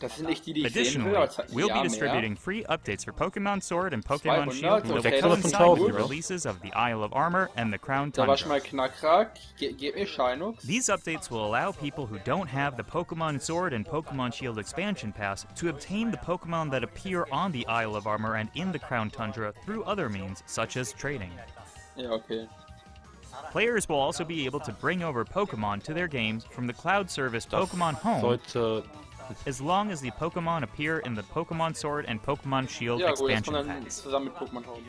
Das 0.00 0.16
sind 0.16 0.28
nicht 0.28 0.46
die, 0.46 0.54
die 0.54 0.66
ich 0.66 0.72
sehen 0.72 1.02
Additionally, 1.02 1.12
will, 1.12 1.28
we'll 1.54 1.68
ja, 1.68 1.74
be 1.74 1.80
mehr. 1.80 1.88
distributing 1.88 2.34
free 2.34 2.64
updates 2.64 3.04
for 3.04 3.12
Pokemon 3.12 3.62
Sword 3.62 3.92
and 3.92 4.02
Pokemon 4.04 4.50
Shield 4.50 4.82
that 4.84 4.88
will 4.88 4.98
okay, 4.98 5.20
das 5.20 5.22
coincide 5.22 5.78
with 5.78 5.86
the 5.88 5.92
releases 5.92 6.46
of 6.46 6.60
the 6.62 6.72
Isle 6.72 7.04
of 7.04 7.12
Armor 7.12 7.50
and 7.56 7.70
the 7.70 7.78
Crown 7.78 8.10
Da 8.10 8.24
Tundra. 8.24 8.48
mal 8.48 8.60
Knakrack. 8.60 9.36
Ge 9.58 9.76
gib 9.76 9.94
mir 9.94 10.06
Sheinux. 10.06 10.62
These 10.62 10.88
updates 10.88 11.30
will 11.30 11.44
allow 11.44 11.70
people 11.70 12.06
who 12.06 12.18
don't 12.24 12.48
have 12.48 12.76
the 12.78 12.82
Pokemon 12.82 13.42
Sword 13.42 13.74
and 13.74 13.86
Pokemon 13.86 14.32
Shield 14.32 14.58
expansion 14.58 15.12
pass 15.12 15.44
to 15.56 15.68
obtain 15.68 16.10
the 16.10 16.16
Pokemon 16.16 16.70
that 16.70 16.82
appear 16.82 17.26
on 17.30 17.52
the 17.52 17.66
Isle 17.66 17.94
of 17.94 18.06
Armor 18.06 18.36
and 18.36 18.48
in 18.54 18.72
the 18.72 18.78
Crown 18.78 19.10
Tundra 19.10 19.52
through 19.64 19.84
other 19.84 20.08
means, 20.08 20.42
such 20.46 20.78
as 20.78 20.92
trading. 20.94 21.30
Ja, 21.96 22.10
okay. 22.12 22.48
Players 23.52 23.88
will 23.88 23.98
also 23.98 24.24
be 24.24 24.44
able 24.46 24.60
to 24.60 24.72
bring 24.72 25.02
over 25.02 25.24
Pokemon 25.24 25.82
to 25.84 25.92
their 25.92 26.08
games 26.08 26.44
from 26.44 26.66
the 26.66 26.72
cloud 26.72 27.10
service 27.10 27.44
Pokemon 27.46 27.94
Home 27.94 28.22
Sollte. 28.22 28.84
As 29.46 29.60
long 29.60 29.90
as 29.90 30.00
the 30.00 30.10
Pokemon 30.12 30.62
appear 30.62 30.98
in 31.00 31.14
the 31.14 31.22
Pokemon 31.22 31.76
Sword 31.76 32.04
and 32.08 32.22
Pokemon 32.22 32.68
Shield 32.68 33.00
Ja, 33.00 33.10
expansion 33.10 33.54
kommt 33.54 33.66
packs. 33.66 34.00
Pokémon 34.00 34.64
Home. 34.64 34.84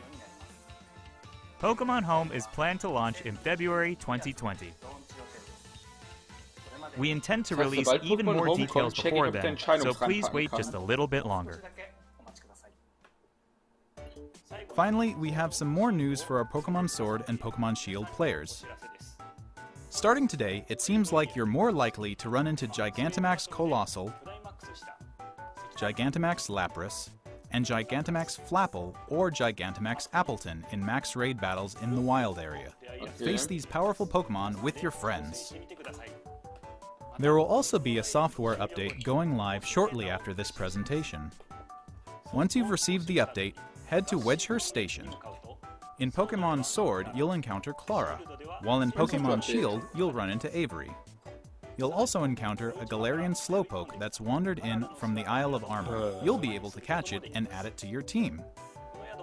Pokemon 1.60 2.02
Home 2.02 2.32
is 2.32 2.46
planned 2.48 2.80
to 2.80 2.88
launch 2.88 3.22
in 3.22 3.36
February 3.36 3.94
2020. 3.96 4.72
We 6.98 7.10
intend 7.10 7.46
to 7.46 7.56
release 7.56 7.88
even 8.02 8.26
more 8.26 8.54
details 8.54 8.92
kommt, 8.92 9.02
check 9.02 9.12
ich, 9.14 9.22
before 9.22 9.30
then, 9.30 9.56
so 9.56 9.94
please 9.94 10.30
wait 10.32 10.50
just 10.56 10.74
a 10.74 10.78
little 10.78 11.06
bit 11.06 11.24
longer. 11.24 11.62
Finally, 14.74 15.14
we 15.14 15.30
have 15.30 15.54
some 15.54 15.68
more 15.68 15.92
news 15.92 16.22
for 16.22 16.38
our 16.38 16.44
Pokemon 16.44 16.88
Sword 16.90 17.24
and 17.28 17.40
Pokemon 17.40 17.76
Shield 17.76 18.06
players. 18.08 18.64
Starting 19.90 20.26
today, 20.26 20.64
it 20.68 20.80
seems 20.80 21.12
like 21.12 21.36
you're 21.36 21.46
more 21.46 21.70
likely 21.70 22.14
to 22.14 22.30
run 22.30 22.46
into 22.46 22.66
Gigantamax 22.66 23.48
Coalossal, 23.48 24.12
Gigantamax 25.82 26.48
Lapras, 26.48 27.10
and 27.50 27.66
Gigantamax 27.66 28.38
Flapple 28.48 28.94
or 29.08 29.32
Gigantamax 29.32 30.08
Appletun 30.10 30.62
in 30.72 30.86
max 30.86 31.16
raid 31.16 31.40
battles 31.40 31.74
in 31.82 31.96
the 31.96 32.00
wild 32.00 32.38
area. 32.38 32.72
Face 33.16 33.46
these 33.46 33.66
powerful 33.66 34.06
Pokemon 34.06 34.62
with 34.62 34.80
your 34.80 34.92
friends. 34.92 35.52
There 37.18 37.34
will 37.34 37.46
also 37.46 37.80
be 37.80 37.98
a 37.98 38.04
software 38.04 38.54
update 38.58 39.02
going 39.02 39.36
live 39.36 39.66
shortly 39.66 40.08
after 40.08 40.32
this 40.32 40.52
presentation. 40.52 41.32
Once 42.32 42.54
you've 42.54 42.70
received 42.70 43.08
the 43.08 43.16
update, 43.16 43.54
head 43.86 44.06
to 44.06 44.20
Wedgehurst 44.20 44.62
Station. 44.62 45.08
In 45.98 46.12
Pokemon 46.12 46.64
Sword, 46.64 47.08
you'll 47.12 47.32
encounter 47.32 47.72
Klara, 47.72 48.20
while 48.62 48.82
in 48.82 48.92
Pokemon? 48.92 49.42
Shield, 49.42 49.82
you'll 49.96 50.12
run 50.12 50.30
into 50.30 50.56
Avery. 50.56 50.92
You'll 51.76 51.92
also 51.92 52.24
encounter 52.24 52.70
a 52.70 52.84
Galarian 52.84 53.32
Slowpoke 53.32 53.98
that's 53.98 54.20
wandered 54.20 54.58
in 54.60 54.86
from 54.96 55.14
the 55.14 55.24
Isle 55.24 55.54
of 55.54 55.64
Armor. 55.64 55.96
Uh. 55.96 56.24
You'll 56.24 56.38
be 56.38 56.54
able 56.54 56.70
to 56.70 56.80
catch 56.80 57.12
it 57.12 57.30
and 57.34 57.48
add 57.50 57.66
it 57.66 57.76
to 57.78 57.86
your 57.86 58.02
team. 58.02 58.42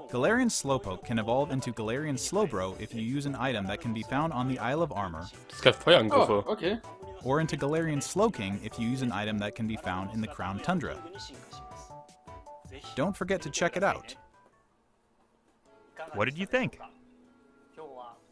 Galarian 0.09 0.49
Slowpoke 0.49 1.05
can 1.05 1.19
evolve 1.19 1.51
into 1.51 1.71
Galarian 1.71 2.15
Slowbro 2.15 2.79
if 2.81 2.95
you 2.95 3.01
use 3.01 3.27
an 3.27 3.35
item 3.35 3.67
that 3.67 3.79
can 3.79 3.93
be 3.93 4.01
found 4.01 4.33
on 4.33 4.47
the 4.47 4.57
Isle 4.57 4.81
of 4.81 4.91
Armor, 4.91 5.27
Es 5.51 5.61
gab 5.61 5.75
Feuerangriffe. 5.75 6.29
Oh, 6.29 6.43
okay. 6.47 6.79
or 7.23 7.39
into 7.39 7.55
Galarian 7.55 8.01
Slowking 8.01 8.59
if 8.65 8.79
you 8.79 8.87
use 8.87 9.03
an 9.03 9.11
item 9.11 9.37
that 9.37 9.53
can 9.53 9.67
be 9.67 9.75
found 9.75 10.11
in 10.15 10.21
the 10.21 10.27
Crown 10.27 10.59
Tundra. 10.59 10.97
Don't 12.95 13.15
forget 13.15 13.39
to 13.43 13.51
check 13.51 13.77
it 13.77 13.83
out. 13.83 14.15
What 16.13 16.25
did 16.25 16.39
you 16.39 16.47
think? 16.47 16.79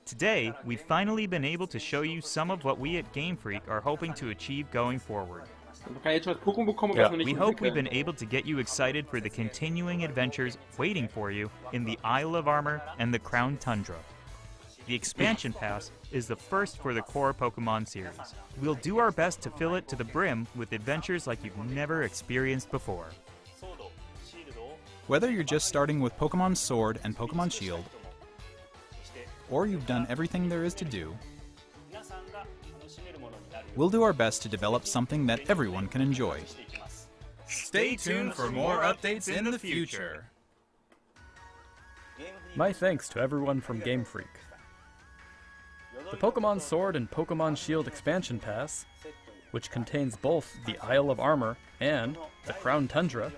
Today, 0.07 0.53
we've 0.63 0.79
finally 0.79 1.27
been 1.27 1.43
able 1.43 1.67
to 1.67 1.77
show 1.77 2.01
you 2.01 2.21
some 2.21 2.49
of 2.49 2.63
what 2.63 2.79
we 2.79 2.95
at 2.95 3.11
Game 3.11 3.35
Freak 3.35 3.67
are 3.67 3.81
hoping 3.81 4.13
to 4.13 4.29
achieve 4.29 4.71
going 4.71 4.99
forward. 4.99 5.43
Man 5.89 5.99
kann 6.01 6.13
jetzt 6.13 6.23
schon 6.23 6.33
das 6.33 6.43
Pokémon 6.43 6.65
bekommen, 6.65 6.95
Ja. 6.95 7.03
was 7.03 7.11
noch 7.11 7.17
nicht 7.17 7.25
We 7.27 7.33
hope 7.33 7.59
we've 7.59 7.73
been 7.73 7.89
able 7.91 8.13
to 8.13 8.25
get 8.25 8.45
you 8.45 8.59
excited 8.59 9.05
for 9.05 9.19
the 9.19 9.29
continuing 9.29 10.05
adventures 10.05 10.57
waiting 10.77 11.09
for 11.09 11.29
you 11.29 11.49
in 11.73 11.83
the 11.83 11.99
Isle 12.05 12.35
of 12.37 12.47
Armor 12.47 12.81
and 12.99 13.13
the 13.13 13.19
Crown 13.19 13.57
Tundra. 13.57 13.97
The 14.87 14.95
expansion 14.95 15.51
pass 15.51 15.91
is 16.13 16.25
the 16.27 16.37
first 16.37 16.77
for 16.77 16.93
the 16.93 17.01
core 17.01 17.33
Pokemon 17.33 17.89
series. 17.89 18.33
We'll 18.61 18.75
do 18.75 18.99
our 18.99 19.11
best 19.11 19.41
to 19.41 19.49
fill 19.49 19.75
it 19.75 19.89
to 19.89 19.97
the 19.97 20.05
brim 20.05 20.47
with 20.55 20.71
adventures 20.71 21.27
like 21.27 21.43
you've 21.43 21.57
never 21.71 22.03
experienced 22.03 22.71
before. 22.71 23.07
Whether 25.07 25.31
you're 25.31 25.43
just 25.43 25.67
starting 25.67 25.99
with 26.01 26.17
Pokemon 26.17 26.55
Sword 26.57 26.99
and 27.03 27.17
Pokemon 27.17 27.51
Shield, 27.51 27.85
or 29.49 29.65
you've 29.67 29.85
done 29.85 30.05
everything 30.09 30.49
there 30.49 30.63
is 30.63 30.73
to 30.75 30.85
do, 30.85 31.17
we'll 33.75 33.89
do 33.89 34.03
our 34.03 34.13
best 34.13 34.41
to 34.41 34.49
develop 34.49 34.85
something 34.85 35.25
that 35.27 35.49
everyone 35.49 35.87
can 35.87 36.01
enjoy. 36.01 36.41
Stay 37.47 37.95
tuned 37.95 38.33
for 38.33 38.51
more 38.51 38.81
updates 38.81 39.27
in 39.33 39.45
the 39.45 39.59
future. 39.59 40.25
My 42.55 42.73
thanks 42.73 43.07
to 43.09 43.19
everyone 43.19 43.61
from 43.61 43.79
Game 43.79 44.03
Freak. 44.03 44.27
The 46.11 46.17
Pokemon 46.17 46.61
Sword 46.61 46.95
and 46.95 47.09
Pokemon 47.09 47.57
Shield 47.57 47.87
expansion 47.87 48.39
pass, 48.39 48.85
which 49.51 49.71
contains 49.71 50.15
both 50.15 50.57
the 50.65 50.77
Isle 50.79 51.09
of 51.09 51.19
Armor 51.19 51.57
and 51.79 52.17
the 52.45 52.53
Crown 52.53 52.87
Tundra, 52.87 53.31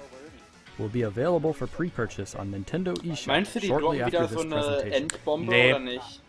will 0.80 0.88
be 0.90 1.04
available 1.04 1.54
for 1.54 1.68
pre-purchase 1.68 2.34
on 2.36 2.52
Nintendo 2.52 2.94
eShop 3.04 3.28
Meinst 3.28 3.56
du, 3.56 3.60
die 3.60 3.68
shortly 3.68 4.02
after 4.02 4.22
this 4.28 4.32
so 4.32 4.40
eine 4.42 4.56
presentation. 4.56 4.94
Endbombe 4.94 5.50
Nee. 5.50 5.74
oder 5.74 5.80
nicht? 5.80 6.22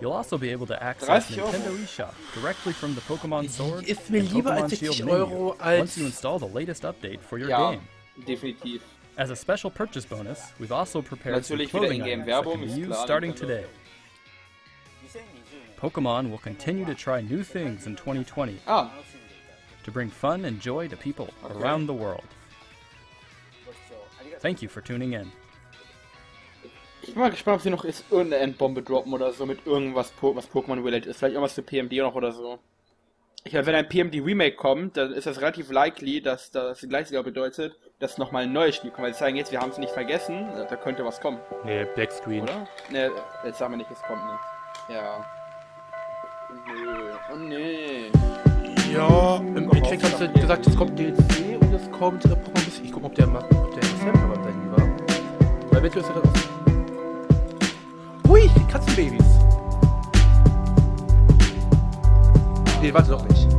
You'll 0.00 0.12
also 0.12 0.36
be 0.38 0.50
able 0.52 0.66
to 0.66 0.74
access 0.82 1.26
30 1.28 1.38
Euro. 1.38 1.50
Nintendo 1.52 1.84
eShop 1.84 2.14
directly 2.34 2.72
from 2.72 2.94
the 2.94 3.00
Pokemon 3.00 3.48
Sword 3.48 3.84
ist 3.88 4.10
mir 4.10 4.20
and 4.20 4.32
lieber 4.32 4.50
Pokemon 4.50 4.62
als 4.64 4.78
Shield 4.78 4.98
menu 5.04 5.12
Euro 5.18 5.56
als- 5.58 5.80
once 5.80 5.96
you 5.98 6.06
install 6.06 6.38
the 6.38 6.46
latest 6.46 6.84
update 6.84 7.20
for 7.20 7.38
your 7.38 7.48
Ja, 7.48 7.70
game. 7.72 7.80
definitiv. 8.26 8.82
As 9.16 9.30
a 9.30 9.36
special 9.36 9.70
purchase 9.70 10.04
bonus, 10.06 10.52
we've 10.58 10.72
also 10.72 11.00
prepared 11.00 11.44
some 11.44 11.56
Natürlich 11.56 11.72
wieder 11.72 11.86
clothing 11.86 12.00
in-game 12.00 12.22
items 12.22 12.44
that 12.44 12.44
can 12.44 12.60
be 12.60 12.66
used 12.88 12.96
starting 13.04 13.32
today. 13.34 13.64
Pokemon 15.80 16.30
will 16.30 16.38
continue 16.38 16.84
to 16.84 16.94
try 16.94 17.20
new 17.20 17.42
things 17.44 17.86
in 17.86 17.94
2020 17.94 18.58
Ah, 18.66 18.90
to 19.84 19.90
bring 19.92 20.10
fun 20.10 20.44
and 20.44 20.60
joy 20.60 20.88
to 20.88 20.96
people 20.96 21.28
around 21.44 21.86
the 21.86 21.92
world. 21.94 22.24
Thank 24.44 24.60
you 24.60 24.68
for 24.68 24.84
tuning 24.84 25.14
in. 25.14 25.32
ich 27.00 27.14
bin 27.14 27.18
mal 27.22 27.30
gespannt, 27.30 27.56
ob 27.56 27.62
sie 27.62 27.70
noch 27.70 27.86
ist, 27.86 28.04
irgendeine 28.10 28.42
Endbombe 28.42 28.82
droppen 28.82 29.14
oder 29.14 29.32
so 29.32 29.46
mit 29.46 29.66
irgendwas, 29.66 30.10
po 30.10 30.36
was 30.36 30.50
Pokémon-related 30.50 31.06
ist. 31.06 31.16
Vielleicht 31.16 31.32
irgendwas 31.32 31.54
für 31.54 31.62
PMD 31.62 31.92
noch 31.94 32.14
oder 32.14 32.30
so. 32.30 32.58
Ich 33.44 33.54
meine, 33.54 33.64
wenn 33.64 33.74
ein 33.74 33.88
PMD-Remake 33.88 34.56
kommt, 34.56 34.98
dann 34.98 35.12
ist 35.14 35.26
das 35.26 35.40
relativ 35.40 35.70
likely, 35.70 36.20
dass 36.20 36.50
das 36.50 36.80
gleich 36.86 37.08
sogar 37.08 37.22
bedeutet, 37.22 37.74
dass 38.00 38.18
nochmal 38.18 38.42
ein 38.42 38.52
neues 38.52 38.76
Spiel 38.76 38.90
kommt. 38.90 39.06
Weil 39.06 39.14
sie 39.14 39.20
sagen 39.20 39.36
jetzt, 39.36 39.50
wir 39.50 39.60
haben 39.60 39.70
es 39.70 39.78
nicht 39.78 39.92
vergessen, 39.94 40.46
da 40.68 40.76
könnte 40.76 41.06
was 41.06 41.18
kommen, 41.22 41.40
Nee, 41.64 41.86
Black 41.94 42.12
Screen. 42.12 42.42
oder? 42.42 42.68
Ne, 42.90 43.10
jetzt 43.46 43.58
sagen 43.58 43.72
wir 43.72 43.78
nicht, 43.78 43.90
es 43.90 44.02
kommt 44.02 44.22
nicht. 44.26 44.94
Ja. 44.94 45.24
Nö, 46.66 47.12
oh 47.32 47.36
nee. 47.36 48.10
Ja, 48.92 49.36
im 49.38 49.56
Endeffekt 49.56 50.04
hast 50.04 50.20
du 50.20 50.28
gesagt, 50.30 50.66
es 50.66 50.76
kommt 50.76 50.98
DLC 50.98 51.60
und 51.60 51.72
es 51.72 51.90
kommt 51.90 52.24
äh, 52.26 52.28
Pokémon. 52.28 52.82
Ich 52.84 52.92
guck 52.92 53.02
mal, 53.02 53.08
ob 53.08 53.14
der 53.14 53.26
mal, 53.26 53.42
damit 55.84 55.94
löst. 55.96 56.10
Hui, 58.26 58.50
die 58.56 58.72
Katzenbabys. 58.72 59.22
Nee, 62.80 62.92
warte 62.92 63.10
doch 63.10 63.28
nicht. 63.28 63.53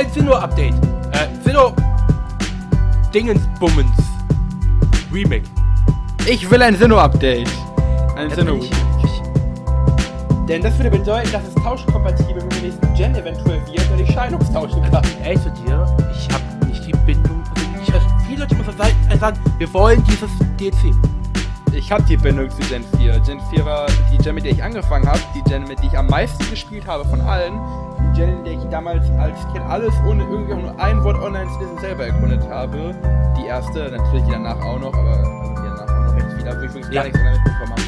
Ein 0.00 0.10
Sinnoh-Update. 0.12 0.74
Äh, 1.12 1.28
Sinnoh... 1.44 1.74
Dingensbummens. 3.12 3.90
Remake. 5.12 5.44
Ich 6.26 6.50
will 6.50 6.62
ein 6.62 6.74
Sinnoh-Update. 6.76 7.50
Ein 8.16 8.30
Sinnoh. 8.30 8.60
Denn 10.48 10.62
das 10.62 10.76
würde 10.78 10.90
bedeuten, 10.90 11.30
dass 11.32 11.42
es 11.46 11.54
tauschkompatibel 11.54 12.42
mit 12.42 12.56
dem 12.56 12.62
nächsten 12.62 12.94
Gen 12.94 13.14
eventuell 13.14 13.60
wird 13.66 13.90
und 13.92 14.00
ich 14.00 14.10
Shinox 14.10 14.50
tauschen 14.50 14.82
kann. 14.90 15.02
Ehrlich 15.22 15.42
zu 15.42 15.50
dir, 15.50 15.86
ich 16.16 16.28
habe 16.32 16.66
nicht 16.66 16.86
die 16.86 16.92
Bindung. 17.04 17.44
Also 17.54 17.82
ich 17.82 17.92
höre 17.92 18.00
viele 18.26 18.40
Leute 18.40 18.54
immer 18.54 18.64
so 18.64 18.72
sagen, 18.72 19.18
sagen, 19.18 19.38
wir 19.58 19.72
wollen 19.74 20.02
dieses 20.04 20.30
DLC. 20.58 20.94
Ich 21.72 21.90
habe 21.92 22.02
die 22.04 22.16
Bindung 22.16 22.48
zu 22.50 22.56
Gen 22.68 22.84
4. 22.98 23.18
Gen 23.20 23.40
4 23.52 23.64
war 23.64 23.86
die 24.12 24.18
Gen, 24.18 24.34
mit 24.34 24.44
der 24.44 24.52
ich 24.52 24.62
angefangen 24.62 25.06
habe, 25.06 25.20
die 25.34 25.42
Gen, 25.48 25.64
mit 25.66 25.78
der 25.78 25.86
ich 25.86 25.98
am 25.98 26.06
meisten 26.06 26.48
gespielt 26.50 26.86
habe 26.86 27.04
von 27.04 27.20
allen. 27.20 27.54
Die 28.14 28.20
Gen, 28.20 28.28
in 28.38 28.44
der 28.44 28.52
ich 28.54 28.64
damals 28.70 29.08
als 29.18 29.38
Kind 29.52 29.64
alles 29.68 29.92
ohne 30.08 30.22
irgendwie 30.24 30.54
nur 30.54 30.78
ein 30.80 31.02
Wort 31.04 31.20
online 31.22 31.48
zu 31.52 31.58
lesen 31.60 31.78
selber 31.80 32.06
erkundet 32.06 32.42
habe. 32.48 32.94
Die 33.38 33.46
erste, 33.46 33.90
natürlich 33.90 34.24
die 34.24 34.32
danach 34.32 34.60
auch 34.60 34.78
noch, 34.78 34.92
aber 34.94 35.16
die 35.16 35.62
danach 35.62 35.88
auch 35.88 36.06
noch 36.06 36.14
recht 36.16 36.26
viel, 36.36 36.44
wo 36.46 36.64
ich 36.64 36.74
wirklich 36.74 36.94
Ja. 36.94 37.02
gar 37.02 37.04
nichts 37.04 37.18
online 37.18 37.38
mitbekommen 37.44 37.72
habe. 37.72 37.82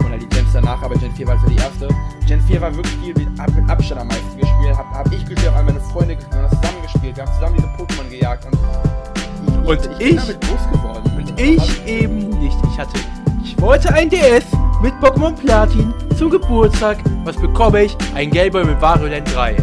So. 0.00 0.06
Oder 0.06 0.18
die 0.18 0.28
Gens 0.28 0.52
danach, 0.52 0.82
aber 0.82 0.94
Gen 0.96 1.12
4 1.12 1.26
war 1.26 1.34
also 1.34 1.46
die 1.48 1.56
erste. 1.56 1.88
Gen 2.26 2.40
4 2.42 2.60
war 2.60 2.74
wirklich 2.74 2.96
die, 3.04 3.14
die 3.14 3.26
mit 3.26 3.70
Abstand 3.70 4.00
am 4.00 4.08
meisten 4.08 4.38
gespielt. 4.38 4.76
Hab, 4.76 4.86
hab 4.94 5.06
ich 5.12 5.24
gespielt, 5.24 5.54
haben 5.54 5.66
meine 5.66 5.80
Freunde 5.80 6.16
gespielt, 6.16 6.34
wir 6.36 6.42
haben 6.42 6.50
zusammen 6.60 6.82
gespielt, 6.82 7.16
wir 7.16 7.24
haben 7.24 7.32
zusammen 7.32 7.54
diese 7.56 7.68
Pokémon 7.68 8.10
gejagt 8.10 8.46
und 8.46 8.54
ich, 8.54 9.68
Und 9.68 9.80
ich, 9.92 9.98
bin 9.98 10.06
ich- 10.08 10.16
damit 10.16 10.40
groß 10.40 10.72
geworden. 10.72 11.12
Und 11.16 11.40
ich 11.40 11.86
eben 11.86 12.27
nicht. 12.48 12.58
Ich 12.72 12.78
hatte. 12.78 12.98
Ich 13.44 13.60
wollte 13.60 13.92
ein 13.92 14.08
DS 14.08 14.44
mit 14.82 14.94
Pokémon 14.94 15.34
Platin 15.34 15.92
zum 16.16 16.30
Geburtstag. 16.30 16.98
Was 17.24 17.36
bekomme 17.36 17.84
ich? 17.84 17.96
Ein 18.14 18.30
Gameboy 18.30 18.64
mit 18.64 18.80
Variolent 18.80 19.34
3. 19.34 19.56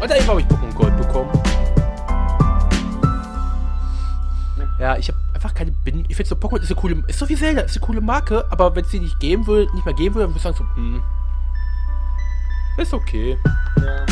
Und 0.00 0.10
dann 0.10 0.26
habe 0.26 0.40
ich 0.40 0.46
Pokémon 0.46 0.74
Gold 0.74 0.96
bekommen. 0.96 1.30
Ja, 4.78 4.96
ich 4.96 5.08
habe 5.08 5.18
einfach 5.32 5.54
keine 5.54 5.70
Bindung. 5.70 6.04
Ich 6.08 6.16
finde 6.16 6.28
so, 6.28 6.36
Pokémon 6.36 6.60
ist 6.60 6.70
eine 6.70 6.80
coole. 6.80 7.02
Ist 7.06 7.18
so 7.18 7.28
wie 7.28 7.36
Zelda, 7.36 7.62
ist 7.62 7.76
eine 7.76 7.86
coole 7.86 8.00
Marke, 8.00 8.44
aber 8.50 8.74
wenn 8.74 8.84
es 8.84 8.90
die 8.90 9.00
nicht 9.00 9.18
geben 9.20 9.46
würde, 9.46 9.72
nicht 9.74 9.84
mehr 9.84 9.94
geben 9.94 10.14
würde, 10.14 10.26
dann 10.26 10.34
würde 10.34 10.38
ich 10.38 10.42
sagen 10.42 10.56
so, 10.56 10.76
hm. 10.76 11.02
Ist 12.76 12.92
okay. 12.92 13.38
Ja. 13.76 14.04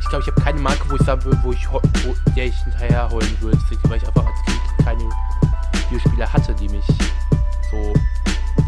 Ich 0.00 0.08
glaube, 0.08 0.24
ich 0.24 0.30
habe 0.32 0.40
keine 0.40 0.60
Marke, 0.60 0.88
wo 0.88 0.96
ich 0.96 1.02
sagen 1.02 1.22
würde, 1.24 1.38
wo 1.42 1.52
ich 1.52 1.70
wo, 1.70 1.80
der 2.34 2.46
ich 2.46 2.56
hinterher 2.64 3.10
holen 3.10 3.36
würde, 3.40 3.58
weil 3.84 3.98
ich 3.98 4.06
einfach 4.06 4.24
als 4.26 4.42
Kind 4.46 4.60
keine 4.82 5.04
Videospiele 5.90 6.32
hatte, 6.32 6.54
die 6.54 6.68
mich 6.70 6.86
so 7.70 7.92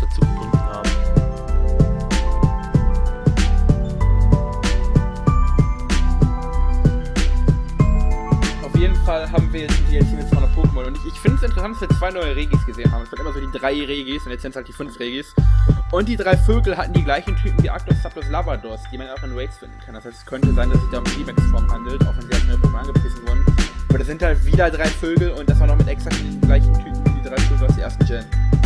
dazu 0.00 0.20
gebunden 0.20 0.58
haben. 0.58 0.90
Auf 8.62 8.76
jeden 8.76 8.96
Fall 9.04 9.30
haben 9.30 9.52
wir 9.52 9.62
jetzt 9.62 9.78
ein 9.78 9.90
DLC 9.90 10.12
mit 10.12 10.28
200 10.28 10.54
Pokémon 10.54 10.86
und 10.86 10.96
ich, 10.96 11.06
ich 11.06 11.20
finde 11.20 11.36
es 11.38 11.42
interessant, 11.42 11.74
dass 11.74 11.88
wir 11.88 11.96
zwei 11.98 12.10
neue 12.10 12.36
Regis 12.36 12.64
gesehen 12.66 12.90
haben. 12.92 13.02
Es 13.02 13.12
waren 13.12 13.20
immer 13.20 13.32
so 13.32 13.40
die 13.40 13.58
drei 13.58 13.72
Regis 13.72 14.24
und 14.24 14.32
jetzt 14.32 14.42
sind 14.42 14.50
es 14.50 14.56
halt 14.56 14.68
die 14.68 14.72
fünf 14.72 14.98
Regis. 14.98 15.34
Und 15.92 16.08
die 16.08 16.16
drei 16.16 16.36
Vögel 16.36 16.76
hatten 16.76 16.92
die 16.92 17.02
gleichen 17.02 17.36
Typen 17.36 17.62
wie 17.62 17.70
Arctos, 17.70 18.00
Zapdos, 18.02 18.28
Lavados, 18.28 18.80
die 18.92 18.98
man 18.98 19.08
auch 19.08 19.22
in 19.24 19.36
Rakes 19.36 19.58
finden 19.58 19.78
kann. 19.84 19.94
Das 19.94 20.04
heißt, 20.04 20.18
es 20.18 20.26
könnte 20.26 20.52
sein, 20.52 20.68
dass 20.70 20.78
es 20.78 20.84
sich 20.84 20.92
da 20.92 20.98
um 20.98 21.04
G-Max-Form 21.04 21.70
handelt, 21.70 22.06
auch 22.06 22.16
wenn 22.16 22.26
sie 22.26 22.32
als 22.32 22.44
neue 22.44 22.56
Pokémon 22.56 22.78
angepriesen 22.78 23.26
wurden. 23.26 23.46
Aber 23.88 23.98
das 23.98 24.06
sind 24.06 24.22
halt 24.22 24.44
wieder 24.46 24.70
drei 24.70 24.86
Vögel 24.86 25.32
und 25.32 25.48
das 25.48 25.58
war 25.58 25.66
noch 25.66 25.76
mit 25.76 25.88
exakt 25.88 26.16
den 26.20 26.40
gleichen 26.42 26.72
Typen 26.74 27.04
wie 27.06 27.22
die 27.22 27.28
drei 27.28 27.36
Vögel 27.38 27.66
aus 27.66 27.74
der 27.74 27.84
ersten 27.84 28.04
Gen. 28.06 28.59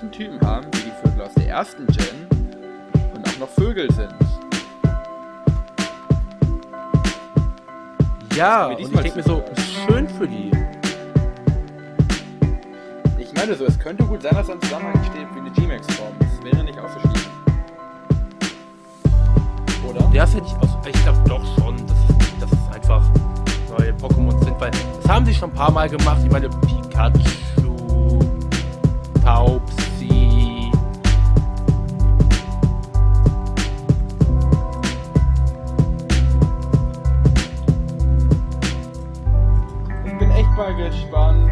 gleichen 0.00 0.12
Typen 0.12 0.40
haben 0.46 0.66
wie 0.72 0.78
die 0.78 0.92
Vögel 1.02 1.22
aus 1.22 1.34
der 1.34 1.48
ersten 1.48 1.86
Gen 1.86 2.26
und 3.14 3.28
auch 3.28 3.38
noch 3.38 3.48
Vögel 3.48 3.90
sind. 3.92 4.14
Ja, 8.34 8.68
und 8.68 8.80
ich 8.80 8.88
denke 8.88 9.16
mir 9.16 9.22
so, 9.22 9.44
schön 9.86 10.08
für 10.08 10.26
die. 10.26 10.50
Ich 13.18 13.32
meine 13.34 13.54
so, 13.54 13.66
es 13.66 13.78
könnte 13.78 14.04
gut 14.04 14.22
sein, 14.22 14.34
dass 14.34 14.46
da 14.46 14.54
ein 14.54 14.62
Zusammenhang 14.62 15.04
steht 15.04 15.26
wie 15.34 15.40
eine 15.40 15.50
G-Max-Form. 15.50 16.12
Das 16.18 16.44
wäre 16.44 16.64
nicht 16.64 16.78
auszuschließen. 16.78 17.30
Oder? 19.88 20.00
Ja, 20.12 20.24
das 20.24 20.34
hätte 20.34 20.46
ich 20.46 20.54
aus. 20.54 20.78
Ich 20.86 21.02
glaube 21.02 21.18
doch 21.28 21.44
schon, 21.58 21.76
dass 21.86 21.98
es, 22.08 22.40
dass 22.40 22.52
es 22.52 22.74
einfach 22.74 23.02
neue 23.78 23.92
Pokémon 23.92 24.42
sind, 24.44 24.58
weil 24.60 24.70
das 24.70 25.10
haben 25.10 25.26
sie 25.26 25.34
schon 25.34 25.50
ein 25.50 25.56
paar 25.56 25.70
Mal 25.70 25.90
gemacht. 25.90 26.20
Ich 26.24 26.30
meine, 26.30 26.48
Pikachu, 26.48 28.20
Taubsi. 29.22 29.79
Mal 40.72 40.90
gespannt, 40.90 41.50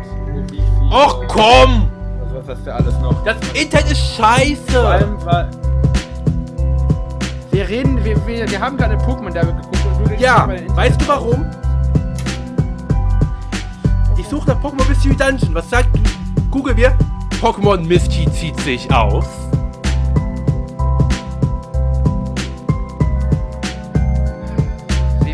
wie 0.50 0.56
viel. 0.56 0.92
Och 0.92 1.24
komm! 1.28 1.90
Also, 2.22 2.36
was 2.36 2.46
das 2.46 2.60
für 2.60 2.74
alles 2.74 2.98
noch. 3.00 3.24
Das 3.24 3.36
Internet 3.54 3.92
ist 3.92 4.16
Vor 4.16 4.26
scheiße! 4.26 4.88
allem, 4.88 5.24
weil. 5.24 5.50
Wir 7.50 7.68
reden, 7.68 8.04
wir, 8.04 8.26
wir, 8.26 8.48
wir 8.48 8.60
haben 8.60 8.76
gerade 8.76 8.96
Pokémon 8.96 9.32
da 9.32 9.42
geguckt 9.42 9.78
und 9.98 10.10
du 10.10 10.14
Ja, 10.14 10.48
weißt 10.76 11.00
du 11.00 11.08
warum? 11.08 11.44
Ich 14.16 14.28
suche 14.28 14.48
nach 14.48 14.62
Pokémon 14.62 14.88
Mystery 14.88 15.16
Dungeon. 15.16 15.54
Was 15.54 15.68
sagt 15.68 15.88
Google 16.50 16.74
mir? 16.74 16.94
Pokémon 17.40 17.78
Misty 17.84 18.30
zieht 18.32 18.58
sich 18.60 18.92
aus. 18.92 19.47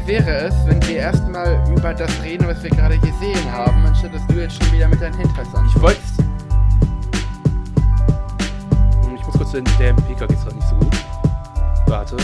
Wie 0.04 0.08
wäre 0.12 0.48
es, 0.48 0.54
wenn 0.66 0.82
wir 0.86 0.96
erstmal 0.96 1.64
über 1.74 1.94
das 1.94 2.10
reden, 2.22 2.46
was 2.46 2.62
wir 2.62 2.68
gerade 2.70 2.98
gesehen 2.98 3.50
haben, 3.50 3.86
anstatt 3.86 4.14
dass 4.14 4.26
du 4.26 4.34
jetzt 4.34 4.62
schon 4.62 4.72
wieder 4.72 4.86
mit 4.88 5.00
deinen 5.00 5.16
Hinters 5.16 5.48
Ich 5.74 5.80
wollte. 5.80 6.00
Ich 9.16 9.26
muss 9.26 9.34
kurz 9.38 9.54
in 9.54 9.64
der 9.64 9.94
PK 9.94 10.26
geht's 10.26 10.42
gerade 10.44 10.56
nicht 10.56 10.68
so 10.68 10.76
gut. 10.76 10.94
Warte. 11.86 12.16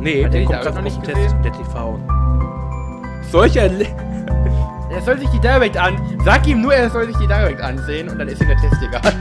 Nee, 0.00 0.24
Hat 0.24 0.32
der 0.32 0.40
der 0.40 0.44
kommt 0.46 0.62
gerade 0.62 0.70
noch 0.70 0.76
aus 0.78 0.84
nicht 0.84 1.06
dem? 1.06 1.14
Test, 1.14 1.36
der 1.44 1.52
TV. 1.52 1.98
Solcher. 3.30 3.70
Er 4.90 5.02
soll 5.02 5.18
sich 5.18 5.28
die 5.30 5.40
Direct 5.40 5.76
an. 5.76 5.96
Sag 6.24 6.46
ihm 6.46 6.62
nur, 6.62 6.74
er 6.74 6.88
soll 6.90 7.06
sich 7.06 7.16
die 7.18 7.26
Direct 7.26 7.60
ansehen 7.60 8.08
und 8.08 8.18
dann 8.18 8.28
ist 8.28 8.40
ihm 8.40 8.48
der 8.48 8.56
Test 8.56 8.76
egal. 8.82 9.12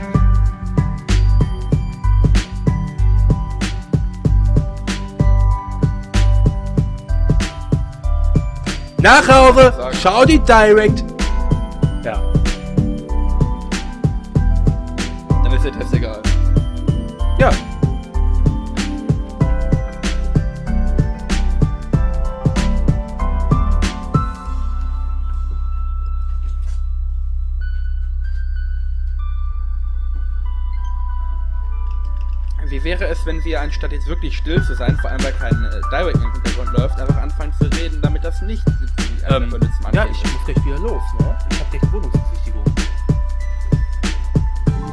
Nach 9.01 9.27
Hause, 9.27 9.73
schau 9.99 10.25
die 10.25 10.37
Direct. 10.37 11.03
Ja. 12.03 12.21
Dann 15.43 15.53
ist 15.53 15.65
der 15.65 15.71
Test 15.71 15.93
egal. 15.95 16.21
Ja. 17.39 17.49
Wie 32.71 32.85
wäre 32.85 33.05
es, 33.05 33.25
wenn 33.25 33.43
wir 33.43 33.59
anstatt 33.59 33.91
jetzt 33.91 34.07
wirklich 34.07 34.37
still 34.37 34.63
zu 34.63 34.75
sein, 34.75 34.97
vor 35.01 35.11
allem 35.11 35.23
weil 35.23 35.33
kein 35.33 35.51
äh, 35.65 35.81
Direct 35.91 36.15
im 36.15 36.31
Hintergrund 36.31 36.71
läuft, 36.77 36.99
einfach 36.99 37.17
anfangen 37.17 37.53
zu 37.53 37.65
reden, 37.65 38.01
damit 38.01 38.23
das 38.23 38.41
nicht 38.41 38.63
Ähm, 39.31 39.49
ja, 39.93 40.05
ich 40.11 40.23
muss 40.23 40.43
gleich 40.45 40.65
wieder 40.65 40.79
los, 40.79 41.01
ne? 41.19 41.37
Ich 41.51 41.59
hab 41.61 41.71
gleich 41.71 41.93
Wohnungsbesichtigung. 41.93 42.63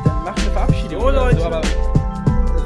Dann 0.05 0.25
mach 0.25 0.37
eine 0.37 0.51
Verabschiedung 0.53 1.03
oder 1.03 1.25
Leute. 1.25 1.41
so, 1.41 1.45
aber 1.45 1.63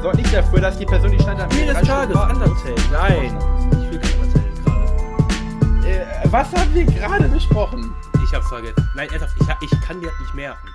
sorg 0.03 0.15
nicht 0.15 0.31
dafür, 0.31 0.61
dass 0.61 0.77
die 0.77 0.85
Person, 0.85 1.11
die 1.11 1.19
stand 1.19 1.41
am 1.41 1.49
Spiel 1.49 1.65
des 1.65 1.81
Tages. 1.81 2.15
Undertale. 2.15 2.75
Nein, 2.91 3.39
ich 3.71 3.91
will 3.91 3.99
kein 3.99 4.19
Undertale 4.19 4.51
gerade. 4.63 5.89
Äh, 5.89 6.05
was 6.25 6.53
haben 6.53 6.75
wir 6.75 6.85
gerade 6.85 7.27
besprochen? 7.27 7.95
Ich 8.23 8.33
hab's 8.35 8.49
vergessen. 8.49 8.87
Nein, 8.95 9.09
ernsthaft, 9.09 9.33
ich, 9.61 9.71
ich 9.71 9.81
kann 9.81 9.99
dir 9.99 10.11
nicht 10.21 10.35
merken. 10.35 10.67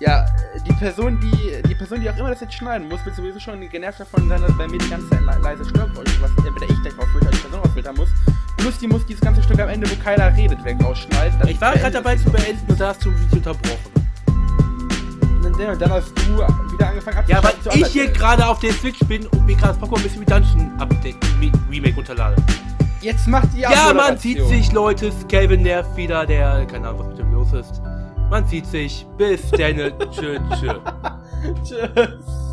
Ja, 0.00 0.24
die 0.66 0.72
Person, 0.72 1.20
die 1.20 1.60
die 1.68 1.74
Person, 1.74 2.00
die 2.00 2.08
auch 2.08 2.16
immer 2.16 2.30
das 2.30 2.40
jetzt 2.40 2.54
schneiden 2.54 2.88
muss, 2.88 3.04
wird 3.04 3.14
sowieso 3.16 3.38
schon 3.38 3.60
genervt 3.68 4.00
davon 4.00 4.26
sein, 4.30 4.40
dass 4.40 4.56
bei 4.56 4.66
mir 4.66 4.78
die 4.78 4.88
ganze 4.88 5.08
Zeit 5.10 5.20
le 5.20 5.38
leise 5.42 5.62
Störgeräusche, 5.68 6.22
was 6.22 6.30
entweder 6.46 6.70
ich 6.72 6.80
gleich 6.82 6.98
rausfiltern 6.98 7.30
die 7.32 7.38
Person 7.38 7.60
rausfiltern 7.60 7.96
muss. 7.96 8.08
Plus 8.56 8.78
die 8.78 8.86
muss 8.88 9.04
dieses 9.04 9.20
ganze 9.20 9.42
Stück 9.42 9.60
am 9.60 9.68
Ende, 9.68 9.90
wo 9.90 9.94
keiner 10.02 10.34
redet, 10.34 10.64
weg 10.64 10.78
rausschneiden. 10.82 11.38
Das 11.38 11.50
Ich 11.50 11.60
war 11.60 11.74
gerade 11.74 11.92
dabei 11.92 12.16
zu 12.16 12.30
beenden 12.30 12.66
und 12.66 12.80
da 12.80 12.88
hast 12.88 13.04
du 13.04 13.10
ein 13.10 13.18
Video 13.20 13.36
unterbrochen. 13.36 13.90
Und 15.44 15.80
dann, 15.80 15.90
hast 15.90 16.12
du 16.16 16.72
wieder 16.72 16.88
angefangen 16.88 17.24
Ja, 17.26 17.42
weil 17.42 17.50
abzuschalten 17.50 17.82
ich 17.82 17.88
hier 17.88 18.08
gerade 18.10 18.46
auf 18.46 18.58
der 18.60 18.72
Switch 18.72 19.00
bin 19.00 19.26
und 19.26 19.44
mir 19.44 19.56
gerade 19.56 19.78
Pokémon 19.78 20.02
Mystery 20.02 20.24
Dungeon 20.24 20.72
Update 20.80 21.16
Re- 21.42 21.52
Remake 21.70 21.94
runterlade. 21.96 22.36
Jetzt 23.02 23.28
macht 23.28 23.48
die 23.54 23.60
Ja, 23.60 23.92
man 23.94 24.16
sieht 24.16 24.42
sich, 24.48 24.72
Leute. 24.72 25.12
Calvin 25.30 25.62
nervt 25.62 25.94
wieder, 25.96 26.24
der. 26.24 26.64
Keine 26.66 26.88
Ahnung, 26.88 27.00
was 27.00 27.08
mit 27.08 27.18
dem 27.18 27.32
los 27.32 27.52
ist. 27.52 27.82
Man 28.30 28.46
sieht 28.46 28.66
sich. 28.66 29.04
Bis 29.18 29.50
dann. 29.50 29.76
Tschö, 30.12 30.38
tschö. 30.58 30.78
Tschüss. 31.64 32.49